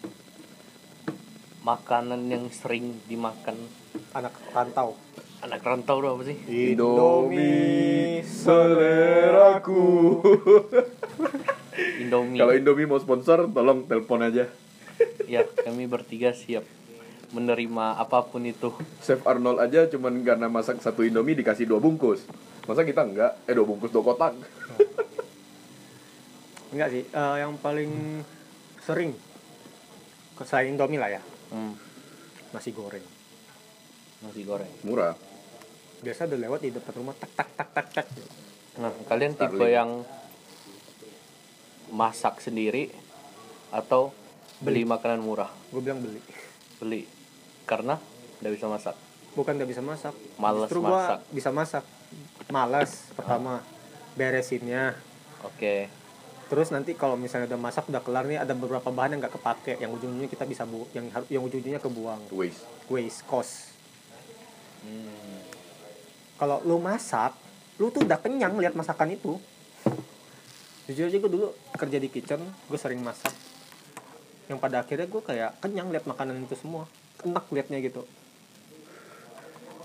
makanan 1.59 2.31
yang 2.31 2.47
sering 2.55 3.03
dimakan 3.11 3.59
anak 4.13 4.33
rantau. 4.53 4.97
Anak 5.39 5.61
rantau 5.63 5.97
tuh 6.03 6.09
apa 6.19 6.23
sih? 6.27 6.37
Indomie 6.75 8.19
seleraku. 8.25 10.19
Indomie. 12.03 12.39
Kalau 12.41 12.53
Indomie 12.55 12.89
mau 12.89 12.99
sponsor 12.99 13.47
tolong 13.49 13.85
telepon 13.85 14.23
aja. 14.25 14.45
Ya 15.29 15.45
kami 15.45 15.85
bertiga 15.85 16.33
siap 16.33 16.65
menerima 17.29 18.01
apa 18.01 18.25
pun 18.25 18.41
itu. 18.49 18.73
Chef 19.05 19.21
Arnold 19.29 19.61
aja 19.61 19.85
cuman 19.85 20.25
karena 20.25 20.49
masak 20.49 20.81
satu 20.81 21.05
Indomie 21.05 21.37
dikasih 21.37 21.69
dua 21.69 21.77
bungkus. 21.77 22.25
Masa 22.65 22.81
kita 22.81 23.05
enggak? 23.05 23.37
Eh 23.45 23.53
dua 23.53 23.63
bungkus 23.69 23.93
dua 23.93 24.01
kotak. 24.01 24.33
Enggak 26.73 26.89
sih 26.93 27.01
eh, 27.05 27.35
yang 27.41 27.61
paling 27.61 28.25
sering 28.81 29.13
selain 30.41 30.73
Indomie 30.73 30.97
lah 30.97 31.13
ya. 31.13 31.21
Hmm. 31.53 31.77
nasi 32.49 32.73
goreng 32.73 33.18
nasi 34.23 34.41
goreng. 34.43 34.71
Murah. 34.83 35.15
biasa 35.99 36.31
udah 36.31 36.39
lewat 36.39 36.59
di 36.63 36.71
depan 36.71 36.93
rumah 36.95 37.11
tak 37.19 37.31
tak 37.35 37.49
tak 37.59 37.69
tak 37.75 37.87
tak. 37.91 38.07
Nah 38.79 38.91
kalian 39.11 39.35
tipe 39.35 39.51
Starling. 39.51 39.75
yang 39.75 39.89
masak 41.91 42.39
sendiri 42.39 42.87
atau 43.67 44.15
beli 44.63 44.87
makanan 44.87 45.19
murah? 45.19 45.51
Gue 45.67 45.83
bilang 45.83 45.99
beli. 45.99 46.23
Beli. 46.79 47.03
Karena 47.67 47.99
nggak 48.39 48.53
bisa 48.55 48.71
masak. 48.71 48.95
Bukan 49.35 49.59
nggak 49.59 49.69
bisa 49.75 49.83
masak. 49.83 50.15
Justru 50.15 50.79
gua 50.79 51.19
masak. 51.19 51.19
bisa 51.35 51.49
masak. 51.51 51.83
Malas 52.47 52.91
pertama. 53.19 53.59
Beresinnya. 54.15 54.95
Oke. 55.43 55.91
Terus 56.47 56.71
nanti 56.71 56.95
kalau 56.95 57.19
misalnya 57.19 57.51
udah 57.51 57.59
masak 57.59 57.91
udah 57.91 58.01
kelar 58.01 58.23
nih 58.23 58.39
ada 58.39 58.55
beberapa 58.55 58.87
bahan 58.87 59.15
yang 59.15 59.21
nggak 59.21 59.35
kepake. 59.35 59.83
Yang 59.83 59.99
ujung-ujungnya 59.99 60.31
kita 60.31 60.47
bisa 60.47 60.63
bu 60.63 60.87
yang 60.95 61.11
yang 61.27 61.43
ujung-ujungnya 61.43 61.83
kebuang. 61.83 62.31
Waste. 62.31 62.63
waste 62.87 63.21
cost 63.27 63.78
Hmm. 64.79 65.39
kalau 66.39 66.63
lu 66.63 66.79
masak 66.79 67.35
lu 67.79 67.87
tuh 67.87 68.03
udah 68.03 68.19
kenyang 68.19 68.59
lihat 68.59 68.75
masakan 68.75 69.15
itu. 69.15 69.39
Jujur 70.91 71.07
aja 71.07 71.15
gue 71.15 71.31
dulu 71.31 71.47
kerja 71.79 71.95
di 71.95 72.11
kitchen 72.11 72.43
gue 72.43 72.79
sering 72.79 72.99
masak. 72.99 73.31
Yang 74.51 74.59
pada 74.59 74.83
akhirnya 74.83 75.07
gue 75.07 75.21
kayak 75.23 75.63
kenyang 75.63 75.87
lihat 75.87 76.03
makanan 76.03 76.43
itu 76.43 76.59
semua. 76.59 76.91
Enak 77.23 77.47
liatnya 77.55 77.79
gitu. 77.79 78.03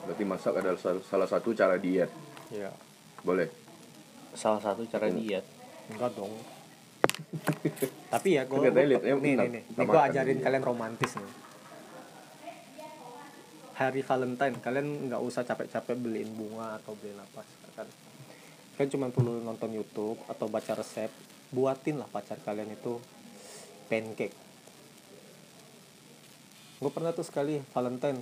Berarti 0.04 0.24
masak 0.26 0.59
adalah 0.59 0.78
sal- 0.78 1.07
salah 1.07 1.28
satu 1.30 1.54
cara 1.54 1.78
diet. 1.78 2.11
ya 2.50 2.70
Boleh. 3.22 3.48
salah 4.35 4.59
satu 4.59 4.83
cara 4.90 5.07
diet. 5.07 5.46
Enggak 5.94 6.18
dong. 6.18 6.35
Tapi 8.14 8.28
ya 8.35 8.42
gue 8.42 8.59
liatnya 8.59 9.14
nih 9.14 9.35
nih 9.38 9.48
nih, 9.54 9.62
gue 9.87 10.00
ajarin 10.02 10.38
kalian 10.42 10.64
romantis 10.66 11.14
nih 11.14 11.43
hari 13.75 14.07
Valentine 14.07 14.57
kalian 14.63 15.11
nggak 15.11 15.23
usah 15.23 15.43
capek-capek 15.43 15.99
beliin 15.99 16.31
bunga 16.35 16.79
atau 16.79 16.95
beliin 16.95 17.19
apa 17.19 17.43
kan 17.75 17.89
kalian 18.79 18.91
cuma 18.91 19.07
perlu 19.11 19.43
nonton 19.43 19.71
YouTube 19.75 20.19
atau 20.31 20.47
baca 20.47 20.79
resep 20.79 21.11
buatin 21.55 22.03
lah 22.03 22.11
pacar 22.11 22.39
kalian 22.43 22.75
itu 22.75 22.99
pancake. 23.87 24.35
Gue 26.83 26.91
pernah 26.91 27.15
tuh 27.15 27.23
sekali 27.23 27.63
Valentine 27.71 28.19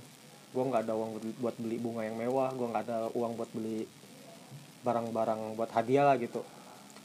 gue 0.53 0.63
nggak 0.63 0.85
ada 0.85 0.93
uang 0.93 1.17
buat- 1.17 1.37
buat 1.41 1.55
beli 1.57 1.77
bunga 1.81 2.05
yang 2.05 2.13
mewah 2.13 2.53
gue 2.53 2.67
nggak 2.69 2.83
ada 2.85 3.09
uang 3.17 3.33
buat 3.33 3.49
beli 3.49 3.89
barang-barang 4.85 5.57
buat 5.57 5.71
hadiah 5.73 6.05
lah 6.13 6.21
gitu. 6.21 6.45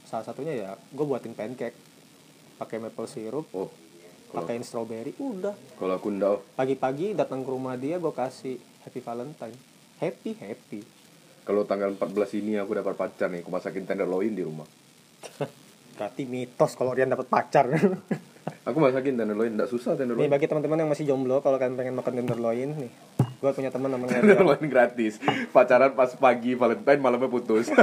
Salah 0.04 0.28
satunya 0.28 0.52
ya 0.52 0.70
gue 0.76 1.04
buatin 1.08 1.32
pancake 1.32 1.76
pakai 2.60 2.76
maple 2.76 3.08
syrup. 3.08 3.48
Oh. 3.56 3.72
Pakaiin 4.28 4.64
strawberry 4.64 5.16
udah 5.16 5.56
kalau 5.80 5.96
aku 5.96 6.12
ndau, 6.12 6.44
pagi-pagi 6.52 7.16
datang 7.16 7.40
ke 7.42 7.48
rumah 7.48 7.74
dia 7.80 7.96
gue 7.96 8.12
kasih 8.12 8.60
happy 8.84 9.00
valentine 9.00 9.56
happy 9.98 10.36
happy 10.36 10.80
kalau 11.48 11.64
tanggal 11.64 11.96
14 11.96 12.44
ini 12.44 12.60
aku 12.60 12.76
dapat 12.76 12.92
pacar 12.92 13.32
nih, 13.32 13.40
aku 13.40 13.48
masakin 13.48 13.88
tenderloin 13.88 14.28
di 14.36 14.44
rumah. 14.44 14.68
berarti 15.96 16.28
mitos 16.28 16.76
kalau 16.78 16.92
Rian 16.94 17.10
dapat 17.10 17.26
pacar 17.26 17.66
Aku 18.68 18.84
masakin 18.84 19.16
tenderloin, 19.16 19.56
enggak 19.56 19.72
susah 19.72 19.96
nih 19.96 20.04
tenderloin. 20.04 20.28
bagi 20.28 20.44
teman-teman 20.44 20.84
yang 20.84 20.90
masih 20.92 21.08
jomblo 21.08 21.40
kalau 21.40 21.56
kalian 21.56 21.80
pengen 21.80 21.96
makan 21.96 22.20
tenderloin 22.20 22.68
nih 22.76 22.92
gue 23.38 23.50
punya 23.54 23.70
teman 23.70 23.94
namanya. 23.94 24.18
Tenderloin 24.18 24.66
gratis. 24.66 25.22
Pacaran 25.54 25.94
pas 25.94 26.10
pagi 26.18 26.58
Valentine 26.58 26.98
malamnya 26.98 27.30
putus. 27.30 27.70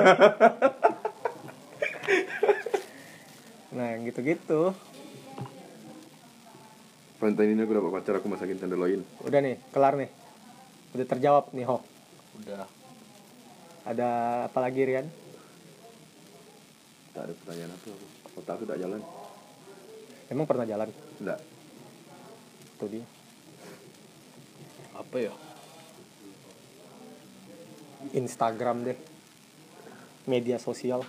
nah 3.75 3.91
gitu-gitu 4.03 4.71
Valentine 7.25 7.57
ini 7.57 7.65
aku 7.65 7.73
dapat 7.73 7.89
pacar, 7.91 8.21
aku 8.21 8.29
masakin 8.29 8.53
tenderloin. 8.55 9.01
udah 9.25 9.39
nih 9.41 9.57
kelar 9.73 9.97
nih 9.97 10.13
udah 10.93 11.05
terjawab 11.09 11.49
nih 11.49 11.65
ho 11.65 11.81
udah 12.37 12.69
ada 13.81 14.09
apa 14.45 14.59
lagi 14.61 14.85
Rian 14.85 15.09
Tak 17.09 17.25
ada 17.25 17.33
pertanyaan 17.33 17.71
apa 17.71 17.87
aku. 17.87 18.05
Otak 18.37 18.53
aku 18.53 18.65
tak 18.67 18.77
jalan. 18.77 19.01
emang 20.27 20.45
pernah 20.45 20.69
jalan 20.69 20.85
Enggak. 21.17 21.41
tuh 22.77 22.87
dia 22.93 23.05
apa 24.93 25.17
ya 25.17 25.33
Instagram 28.13 28.85
deh 28.85 28.97
media 30.25 30.61
sosial 30.61 31.01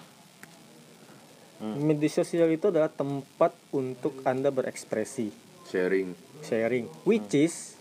Hmm. 1.57 1.73
media 1.83 2.09
sosial 2.11 2.49
itu 2.51 2.69
adalah 2.69 2.89
tempat 2.89 3.49
untuk 3.71 4.21
anda 4.23 4.49
berekspresi 4.49 5.33
Sharing. 5.67 6.15
sharing 6.47 6.87
which 7.03 7.35
is 7.35 7.75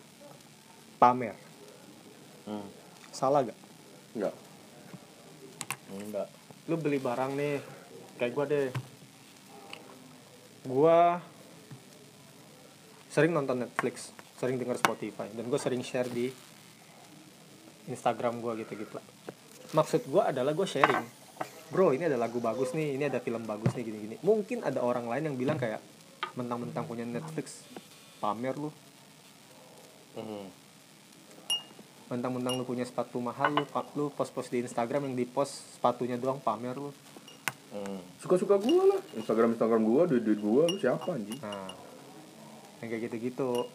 pamer. 0.98 1.38
Hmm. 2.46 2.66
salah 3.14 3.46
gak? 3.46 3.58
Enggak. 4.18 4.36
enggak. 5.94 6.28
Lu 6.70 6.76
beli 6.82 6.98
barang 6.98 7.32
nih 7.38 7.62
kayak 8.18 8.32
gua 8.34 8.46
deh. 8.50 8.70
Gua 10.66 10.98
sering 13.14 13.32
nonton 13.32 13.64
Netflix 13.64 14.12
sering 14.36 14.60
denger 14.60 14.76
Spotify 14.76 15.32
dan 15.32 15.48
gue 15.48 15.56
sering 15.56 15.80
share 15.80 16.12
di 16.12 16.28
Instagram 17.88 18.44
gua 18.44 18.60
gitu-gitu 18.60 19.00
maksud 19.76 20.08
gua 20.08 20.32
adalah 20.32 20.56
gue 20.56 20.68
sharing. 20.68 21.04
Bro 21.72 21.92
ini 21.98 22.08
ada 22.08 22.16
lagu 22.16 22.40
bagus 22.40 22.72
nih 22.72 22.96
ini 22.96 23.04
ada 23.12 23.20
film 23.20 23.44
bagus 23.44 23.76
nih 23.76 23.84
gini-gini. 23.84 24.16
Mungkin 24.24 24.64
ada 24.64 24.80
orang 24.80 25.12
lain 25.12 25.34
yang 25.34 25.36
bilang 25.36 25.58
kayak 25.60 25.84
mentang-mentang 26.36 26.84
punya 26.84 27.04
Netflix 27.04 27.64
pamer 28.20 28.56
lu 28.56 28.70
Hmm. 30.16 30.48
mentang-mentang 32.08 32.56
lu 32.56 32.64
punya 32.64 32.88
sepatu 32.88 33.20
mahal 33.20 33.52
lu 33.52 33.64
lu 33.96 34.06
post-post 34.10 34.48
di 34.48 34.64
Instagram 34.64 35.12
yang 35.12 35.16
di 35.16 35.26
post 35.26 35.76
sepatunya 35.76 36.16
doang 36.16 36.40
pamer 36.40 36.76
lu 36.76 36.92
Hmm. 37.76 38.00
Suka-suka 38.24 38.56
gua 38.56 38.88
lah. 38.88 39.02
Instagram 39.20 39.52
Instagram 39.52 39.84
gua, 39.84 40.08
duit-duit 40.08 40.40
gua, 40.40 40.64
lu 40.64 40.80
siapa 40.80 41.12
anjing? 41.12 41.36
Nah, 41.44 41.68
yang 42.80 42.88
kayak 42.88 43.12
gitu-gitu. 43.12 43.68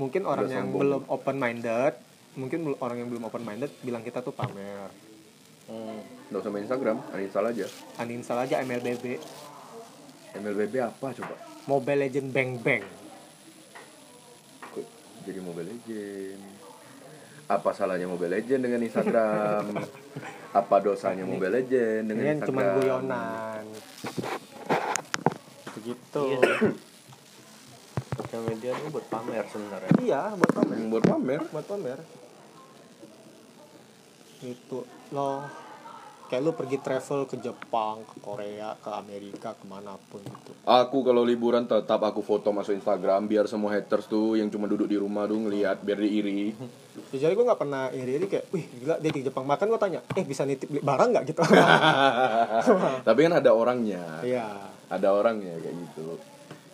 Mungkin 0.00 0.24
orang 0.24 0.48
Udah 0.48 0.56
yang 0.56 0.68
sombong. 0.72 0.80
belum 0.80 1.02
open 1.04 1.36
minded, 1.36 1.92
mungkin 2.32 2.58
orang 2.80 2.96
yang 2.96 3.08
belum 3.12 3.28
open 3.28 3.44
minded 3.44 3.68
bilang 3.84 4.00
kita 4.00 4.24
tuh 4.24 4.32
pamer. 4.32 4.88
Hmm. 5.68 6.00
Enggak 6.32 6.40
usah 6.40 6.48
main 6.48 6.64
Instagram, 6.64 6.96
uninstall 7.12 7.46
aja. 7.52 7.66
Uninstall 8.00 8.40
aja 8.40 8.54
MLBB, 8.64 9.04
MLBB 10.36 10.74
apa 10.82 11.06
coba? 11.14 11.34
Mobile 11.64 12.00
Legend 12.08 12.28
Bang 12.32 12.50
Bang. 12.60 12.84
Kok 14.72 14.84
jadi 15.24 15.40
Mobile 15.40 15.68
Legend? 15.72 16.42
Apa 17.48 17.72
salahnya 17.72 18.04
Mobile 18.04 18.36
Legend 18.36 18.60
dengan 18.60 18.80
Instagram? 18.84 19.64
apa 20.60 20.74
dosanya 20.80 21.24
Mobile 21.24 21.60
Legend 21.60 22.02
dengan 22.12 22.24
Ini 22.24 22.28
kan 22.28 22.38
Instagram? 22.44 22.60
cuma 22.60 22.76
guyonan. 22.76 23.64
Begitu. 25.80 26.24
Iya. 26.36 26.56
Sosial 28.18 28.42
media 28.44 28.70
itu 28.76 28.90
buat 28.92 29.06
pamer 29.08 29.44
sebenarnya. 29.48 29.90
Iya, 30.02 30.22
buat 30.36 30.52
pamer. 30.52 30.76
Buat 30.92 31.04
pamer. 31.06 31.40
Buat 31.48 31.66
pamer. 31.66 31.98
Itu 34.44 34.84
loh. 35.10 35.67
Kayak 36.28 36.44
lu 36.44 36.52
pergi 36.52 36.76
travel 36.76 37.24
ke 37.24 37.40
Jepang, 37.40 38.04
ke 38.04 38.20
Korea, 38.20 38.76
ke 38.76 38.92
Amerika, 38.92 39.56
ke 39.56 39.64
mana 39.64 39.96
pun 40.12 40.20
gitu. 40.20 40.52
Aku 40.68 41.00
kalau 41.00 41.24
liburan 41.24 41.64
tetap 41.64 42.04
aku 42.04 42.20
foto 42.20 42.52
masuk 42.52 42.76
Instagram 42.76 43.24
biar 43.24 43.48
semua 43.48 43.72
haters 43.72 44.04
tuh 44.12 44.36
yang 44.36 44.52
cuma 44.52 44.68
duduk 44.68 44.92
di 44.92 45.00
rumah 45.00 45.24
tuh 45.24 45.40
ngeliat 45.40 45.80
biar 45.80 45.96
diiri. 45.96 46.52
Ya, 47.16 47.16
jadi 47.16 47.32
gue 47.32 47.48
nggak 47.48 47.60
pernah 47.64 47.88
iri-iri 47.96 48.28
kayak, 48.28 48.44
wih 48.52 48.60
gila 48.76 49.00
dia 49.00 49.08
di 49.08 49.24
Jepang 49.24 49.48
makan 49.48 49.72
gue 49.72 49.80
tanya, 49.80 50.00
eh 50.04 50.24
bisa 50.28 50.44
nitip 50.44 50.68
beli 50.68 50.84
barang 50.84 51.08
nggak 51.16 51.24
gitu? 51.32 51.40
Tapi 53.08 53.18
kan 53.24 53.34
ada 53.40 53.50
orangnya. 53.56 54.20
Iya. 54.20 54.68
Ada 54.92 55.08
orangnya 55.16 55.56
kayak 55.64 55.76
gitu. 55.80 56.20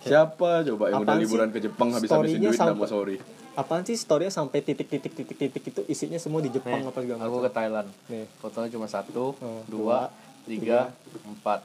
Siapa 0.05 0.51
coba 0.63 0.85
yang 0.87 1.03
udah 1.03 1.17
liburan 1.17 1.49
sih? 1.49 1.55
ke 1.55 1.59
Jepang 1.63 1.89
habis-habisin 1.91 2.39
duit 2.39 2.55
sampai- 2.55 2.77
mau 2.77 2.87
sorry. 2.87 3.17
Apaan 3.55 3.83
sih 3.83 3.95
story 3.95 4.27
sampai 4.29 4.61
titik-titik-titik-titik 4.61 5.63
itu 5.63 5.81
isinya 5.87 6.19
semua 6.19 6.43
di 6.43 6.51
Jepang 6.51 6.75
Nih, 6.77 6.91
apa 6.91 6.99
segala 6.99 7.19
aku 7.21 7.31
macam. 7.33 7.45
ke 7.45 7.51
Thailand. 7.51 7.89
Nih, 8.11 8.25
Fotonya 8.37 8.69
cuma 8.69 8.87
satu, 8.87 9.33
Oh, 9.33 9.63
dua, 9.65 10.11
tiga, 10.45 10.91
empat, 11.25 11.63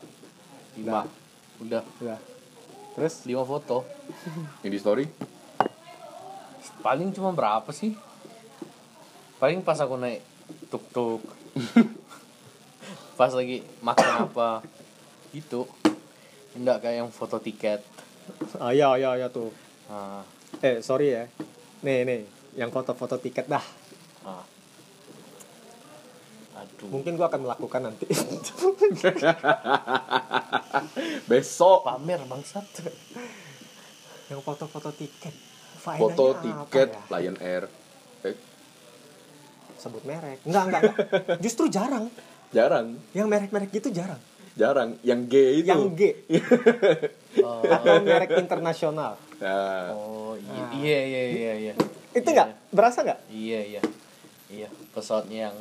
lima. 0.78 1.10
Udah 1.58 1.82
udah. 1.98 2.20
Terus 2.94 3.26
lima 3.26 3.42
foto. 3.42 3.84
Yang 4.64 4.72
di 4.72 4.80
story? 4.80 5.06
Paling 6.80 7.10
cuma 7.12 7.34
berapa 7.34 7.68
sih? 7.70 7.98
Paling 9.36 9.60
pas 9.60 9.76
aku 9.76 9.98
naik 9.98 10.22
tuk-tuk. 10.70 11.26
pas 13.20 13.32
lagi 13.34 13.66
makan 13.82 14.30
apa 14.30 14.62
gitu. 15.32 15.66
Enggak 16.54 16.82
kayak 16.82 17.02
yang 17.02 17.10
foto 17.10 17.36
tiket. 17.38 17.82
Ah 18.60 18.72
ya 18.72 18.96
ya 18.96 19.16
ya 19.16 19.28
tuh. 19.30 19.50
Nah, 19.90 20.22
Eh 20.60 20.82
sorry 20.84 21.14
ya. 21.14 21.24
Nih 21.86 22.04
nih, 22.04 22.22
yang 22.58 22.70
foto-foto 22.70 23.16
tiket 23.18 23.48
dah. 23.48 23.64
ah. 24.26 24.44
aduh 26.60 26.92
mungkin 26.92 27.16
gue 27.16 27.24
akan 27.24 27.48
melakukan 27.48 27.88
nanti 27.88 28.04
besok 31.32 31.88
pamer 31.88 32.20
bangsat 32.28 32.68
yang 34.28 34.44
foto-foto 34.44 34.92
tiket 34.92 35.32
foto 35.80 36.36
Faedahnya 36.36 36.68
tiket 36.68 36.90
ya? 36.92 37.02
Lion 37.16 37.38
Air 37.40 37.64
eh, 38.28 38.36
sebut 39.80 40.04
merek 40.04 40.44
enggak 40.44 40.64
enggak, 40.68 40.82
enggak. 40.84 41.40
justru 41.48 41.72
jarang 41.72 42.12
jarang 42.52 43.00
yang 43.16 43.32
merek-merek 43.32 43.72
gitu 43.72 43.88
jarang 43.96 44.20
jarang. 44.60 44.90
Yang 45.02 45.22
G 45.32 45.34
itu. 45.64 45.70
Yang 45.72 45.86
G. 45.96 46.02
Oh, 47.40 47.62
atau 47.62 48.02
merek 48.02 48.36
internasional. 48.42 49.14
Nah, 49.38 49.94
oh 49.94 50.34
iya. 50.36 50.66
Iya 50.76 51.00
iya 51.06 51.24
iya 51.30 51.54
iya. 51.56 51.74
Itu 52.12 52.26
Iya, 52.26 52.34
enggak 52.36 52.50
berasa 52.74 53.06
enggak 53.06 53.20
iya 53.30 53.60
iya. 53.64 53.82
Iya 54.50 54.68
pesawatnya 54.92 55.38
yang 55.48 55.56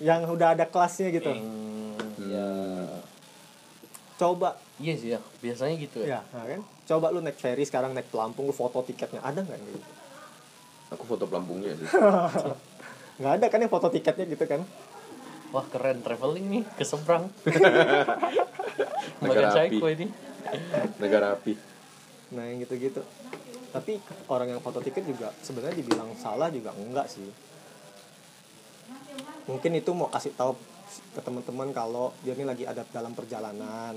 yang 0.00 0.20
udah 0.24 0.56
ada 0.56 0.64
kelasnya 0.66 1.12
gitu? 1.12 1.28
Yang 1.30 1.44
ya 2.32 2.48
coba. 4.16 4.56
Iya 4.80 4.94
sih 4.96 5.08
ya. 5.14 5.20
Biasanya 5.44 5.74
gitu 5.78 6.00
ya. 6.02 6.18
Ya 6.18 6.20
nah 6.32 6.44
kan? 6.48 6.60
Coba 6.88 7.06
lu 7.12 7.20
naik 7.20 7.38
ferry 7.38 7.62
sekarang 7.68 7.92
naik 7.92 8.08
pelampung 8.08 8.48
lu 8.48 8.54
foto 8.56 8.80
tiketnya. 8.82 9.20
Ada 9.20 9.44
nggak 9.44 9.58
gitu? 9.68 9.78
Aku 10.96 11.04
foto 11.06 11.28
pelampungnya 11.28 11.76
sih. 11.76 11.86
Nggak 13.20 13.32
ada 13.38 13.46
kan 13.52 13.60
yang 13.60 13.70
foto 13.70 13.92
tiketnya 13.92 14.24
gitu 14.26 14.48
kan 14.48 14.64
wah 15.52 15.66
keren 15.68 16.00
traveling 16.00 16.46
nih 16.48 16.62
ke 16.74 16.84
seberang. 16.84 17.28
Negara 19.22 19.52
api. 19.52 19.76
ini. 19.76 20.06
Negara 20.96 21.26
api. 21.36 21.52
Nah 22.32 22.48
yang 22.48 22.64
gitu-gitu. 22.64 23.04
Tapi 23.72 24.00
orang 24.28 24.56
yang 24.56 24.60
foto 24.64 24.80
tiket 24.80 25.04
juga 25.04 25.28
sebenarnya 25.44 25.76
dibilang 25.76 26.12
salah 26.16 26.48
juga 26.48 26.72
enggak 26.72 27.06
sih. 27.08 27.28
Mungkin 29.48 29.76
itu 29.76 29.92
mau 29.92 30.08
kasih 30.08 30.32
tahu 30.32 30.56
ke 31.12 31.20
teman-teman 31.20 31.72
kalau 31.72 32.12
dia 32.24 32.32
ini 32.32 32.48
lagi 32.48 32.64
ada 32.64 32.84
dalam 32.88 33.12
perjalanan. 33.12 33.96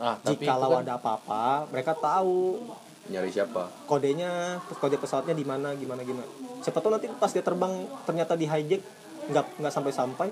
Ah 0.00 0.16
tapi 0.20 0.44
jika 0.44 0.56
kan, 0.58 0.82
ada 0.82 0.98
apa-apa 0.98 1.70
mereka 1.70 1.94
tahu 1.94 2.64
nyari 3.04 3.28
siapa? 3.28 3.68
kodenya 3.84 4.58
terus 4.64 4.80
kode 4.80 4.96
pesawatnya 4.96 5.36
di 5.36 5.44
mana 5.44 5.76
gimana 5.76 6.00
gimana. 6.00 6.24
Siapa 6.64 6.80
tahu 6.80 6.96
nanti 6.96 7.12
pas 7.12 7.28
dia 7.28 7.44
terbang 7.44 7.84
ternyata 8.08 8.32
di 8.32 8.48
hijack 8.48 8.80
nggak 9.28 9.60
nggak 9.60 9.72
sampai 9.72 9.92
sampai 9.92 10.28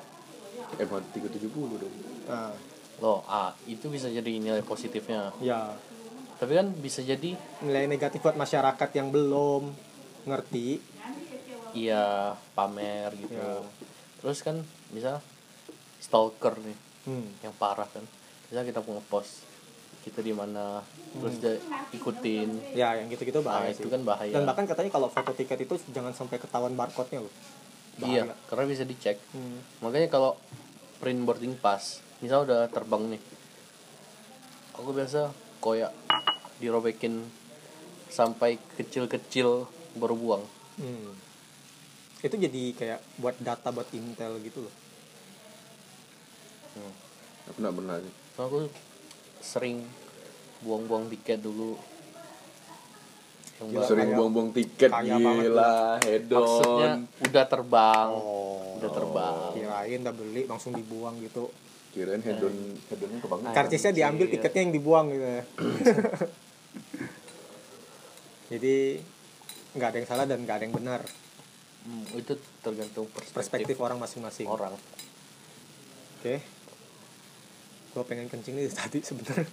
MH370 0.81 1.53
dong. 1.81 1.95
Nah 2.29 2.53
loh 3.03 3.27
ah 3.27 3.51
itu 3.67 3.91
bisa 3.91 4.07
jadi 4.07 4.31
nilai 4.39 4.63
positifnya. 4.63 5.35
Ya. 5.43 5.75
Tapi 6.39 6.53
kan 6.55 6.71
bisa 6.79 7.03
jadi 7.03 7.35
nilai 7.63 7.91
negatif 7.91 8.23
buat 8.23 8.39
masyarakat 8.39 8.89
yang 8.95 9.11
belum 9.11 9.75
ngerti. 10.31 10.79
Iya 11.75 12.39
pamer 12.55 13.11
gitu. 13.19 13.35
Ya. 13.35 13.65
terus 14.23 14.39
kan 14.39 14.63
bisa 14.95 15.19
stalker 15.99 16.55
nih 16.63 16.79
hmm. 17.11 17.43
yang 17.43 17.55
parah 17.59 17.91
kan. 17.91 18.07
Bisa 18.47 18.63
kita 18.63 18.79
ngepost 18.79 19.51
kita 20.03 20.19
di 20.19 20.35
mana 20.35 20.83
terus 21.19 21.43
dia 21.43 21.59
ikutin. 21.91 22.75
Ya 22.79 22.95
yang 22.95 23.11
gitu-gitu 23.11 23.43
nah 23.43 23.59
bahaya 23.59 23.75
itu 23.75 23.87
sih. 23.87 23.91
kan 23.91 24.03
bahaya. 24.07 24.31
Dan 24.31 24.47
bahkan 24.47 24.67
katanya 24.71 24.95
kalau 24.95 25.11
foto 25.11 25.35
tiket 25.35 25.67
itu 25.67 25.75
jangan 25.91 26.15
sampai 26.15 26.39
ketahuan 26.39 26.79
barcode-nya 26.79 27.23
loh 27.27 27.35
iya. 28.01 28.33
karena 28.49 28.65
bisa 28.65 28.85
dicek. 28.89 29.21
Hmm. 29.37 29.61
makanya 29.85 30.09
kalau 30.09 30.41
print 31.03 31.27
boarding 31.27 31.59
pass 31.61 32.01
misal 32.25 32.47
udah 32.47 32.71
terbang 32.73 33.17
nih 33.17 33.23
aku 34.79 34.91
biasa 34.95 35.35
koyak 35.61 35.93
dirobekin 36.63 37.27
sampai 38.13 38.61
kecil-kecil 38.77 39.67
baru 39.97 40.15
buang. 40.17 40.45
Hmm. 40.81 41.13
itu 42.23 42.39
jadi 42.39 42.63
kayak 42.79 43.01
buat 43.19 43.37
data 43.43 43.75
buat 43.75 43.91
intel 43.91 44.39
gitu 44.47 44.63
loh. 44.63 44.75
Aku 47.51 47.59
nggak 47.59 47.75
pernah 47.75 47.97
sih. 47.99 48.15
Aku 48.39 48.59
sering 49.43 49.85
buang-buang 50.63 51.11
tiket 51.11 51.43
dulu 51.43 51.75
Gila, 53.71 53.87
sering 53.87 54.09
buang-buang 54.17 54.51
tiket 54.51 54.91
kaya 54.91 55.17
banget 55.19 55.45
gila 55.47 55.75
hedon 56.03 56.43
maksudnya 56.43 56.89
udah 57.23 57.45
terbang. 57.47 58.09
Oh 58.11 58.75
udah 58.83 58.91
terbang. 58.91 59.37
kirain 59.55 59.99
udah 60.03 60.15
beli 60.15 60.43
langsung 60.51 60.75
dibuang 60.75 61.15
gitu. 61.23 61.55
Kirain 61.95 62.19
hedon 62.19 62.55
hedonnya 62.91 63.19
kebangun 63.23 63.55
karcisnya 63.55 63.93
diambil 63.95 64.27
Anjir. 64.27 64.43
tiketnya 64.43 64.61
yang 64.67 64.75
dibuang 64.75 65.07
gitu 65.15 65.27
ya. 65.27 65.43
Jadi 68.53 68.99
nggak 69.73 69.89
ada 69.89 69.97
yang 70.03 70.09
salah 70.11 70.25
dan 70.27 70.39
nggak 70.43 70.57
ada 70.59 70.65
yang 70.67 70.75
benar. 70.75 71.01
Hmm, 71.83 72.07
itu 72.15 72.39
tergantung 72.63 73.11
perspektif, 73.11 73.35
perspektif 73.35 73.77
orang 73.83 73.99
masing-masing. 73.99 74.47
orang. 74.47 74.75
Oke. 76.19 76.39
Gue 77.93 78.05
pengen 78.07 78.31
kencing 78.31 78.55
nih 78.55 78.71
tadi 78.79 79.03
sebenarnya. 79.03 79.47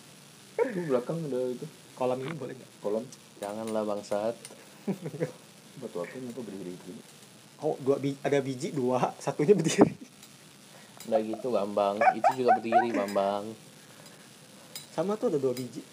Itu 0.59 0.79
belakang 0.89 1.17
ada 1.29 1.39
itu. 1.53 1.65
Kolam 1.97 2.19
ini 2.23 2.33
boleh 2.35 2.53
nggak? 2.55 2.71
Kolam 2.81 3.03
janganlah 3.39 3.83
bangsat 3.83 4.35
batu 5.79 5.97
apa 5.97 6.11
yang 6.11 6.27
apa 6.29 6.41
berdiri 6.43 6.75
begini 6.75 7.01
oh 7.59 7.75
dua 7.79 7.99
bi- 7.99 8.19
ada 8.19 8.39
biji 8.39 8.71
dua. 8.71 9.11
Satunya 9.19 9.51
berdiri. 9.51 9.91
Nggak 11.11 11.21
gitu 11.27 11.47
bambang. 11.51 11.99
Itu 12.15 12.29
juga 12.39 12.55
berdiri 12.55 12.95
bambang. 12.95 13.51
Sama 14.95 15.19
tuh 15.19 15.27
ada 15.27 15.39
dua 15.39 15.51
biji. 15.51 15.83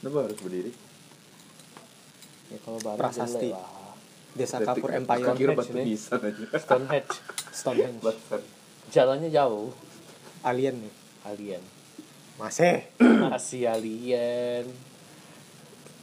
Kenapa 0.00 0.24
harus 0.24 0.40
berdiri? 0.40 0.72
Ya 2.48 2.58
kalau 2.64 2.80
baru 2.80 2.98
Prasasti. 3.00 3.52
desa 4.32 4.64
kapur 4.64 4.90
empire. 4.90 5.28
kira 5.36 5.52
Stonehenge 5.52 5.60
batu 5.60 5.72
nih. 5.76 5.84
nisan 5.86 6.20
aja. 6.20 6.44
Stonehenge. 6.56 7.12
Stonehenge. 7.60 8.00
Jalannya 8.88 9.28
jauh. 9.28 9.76
Alien 10.40 10.88
nih. 10.88 10.92
Alien. 11.28 11.62
Masih. 12.40 12.80
Masih 13.28 13.68
alien 13.68 14.66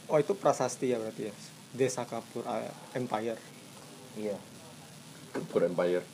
oh 0.08 0.18
itu 0.18 0.32
prasasti 0.34 0.90
ya 0.90 0.98
berarti 0.98 1.30
ya? 1.30 1.34
Desa 1.72 2.02
kapur 2.08 2.42
uh, 2.46 2.70
empire. 2.96 3.38
Iya. 4.18 4.36
Kapur 5.32 5.64
Empire. 5.64 6.04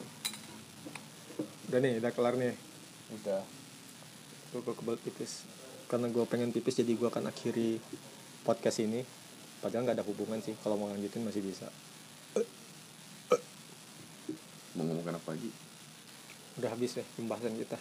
Udah 1.68 1.78
nih 1.82 1.98
udah 1.98 2.10
kelar 2.14 2.34
nih. 2.38 2.54
Udah. 3.18 3.42
Gue 4.54 4.62
kebal 4.64 4.96
pipis 4.96 5.44
karena 5.88 6.12
gue 6.12 6.24
pengen 6.28 6.52
pipis 6.52 6.80
jadi 6.80 6.92
gue 6.94 7.08
akan 7.08 7.28
akhiri 7.28 7.82
podcast 8.46 8.78
ini. 8.80 9.02
Padahal 9.58 9.82
nggak 9.82 9.98
ada 9.98 10.06
hubungan 10.06 10.38
sih. 10.38 10.54
Kalau 10.62 10.78
mau 10.78 10.86
lanjutin 10.86 11.26
masih 11.26 11.42
bisa. 11.42 11.66
Mau 14.78 14.86
ngomongin 14.86 15.18
apa 15.18 15.34
lagi? 15.34 15.50
Udah 16.62 16.70
habis 16.70 16.94
ya 16.94 17.04
pembahasan 17.18 17.58
kita. 17.58 17.78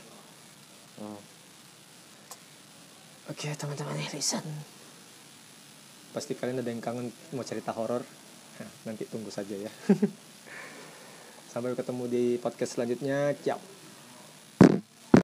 Hmm. 0.97 1.21
oke 3.29 3.53
teman-teman 3.53 4.01
listen 4.17 4.41
pasti 6.17 6.33
kalian 6.33 6.65
ada 6.65 6.73
yang 6.73 6.81
kangen 6.81 7.13
mau 7.37 7.45
cerita 7.45 7.69
horor? 7.77 8.01
Nah, 8.57 8.71
nanti 8.89 9.05
tunggu 9.05 9.29
saja 9.29 9.53
ya. 9.53 9.69
Sampai 11.53 11.77
ketemu 11.77 12.09
di 12.09 12.23
podcast 12.41 12.73
selanjutnya. 12.73 13.37
Ciao 13.45 13.76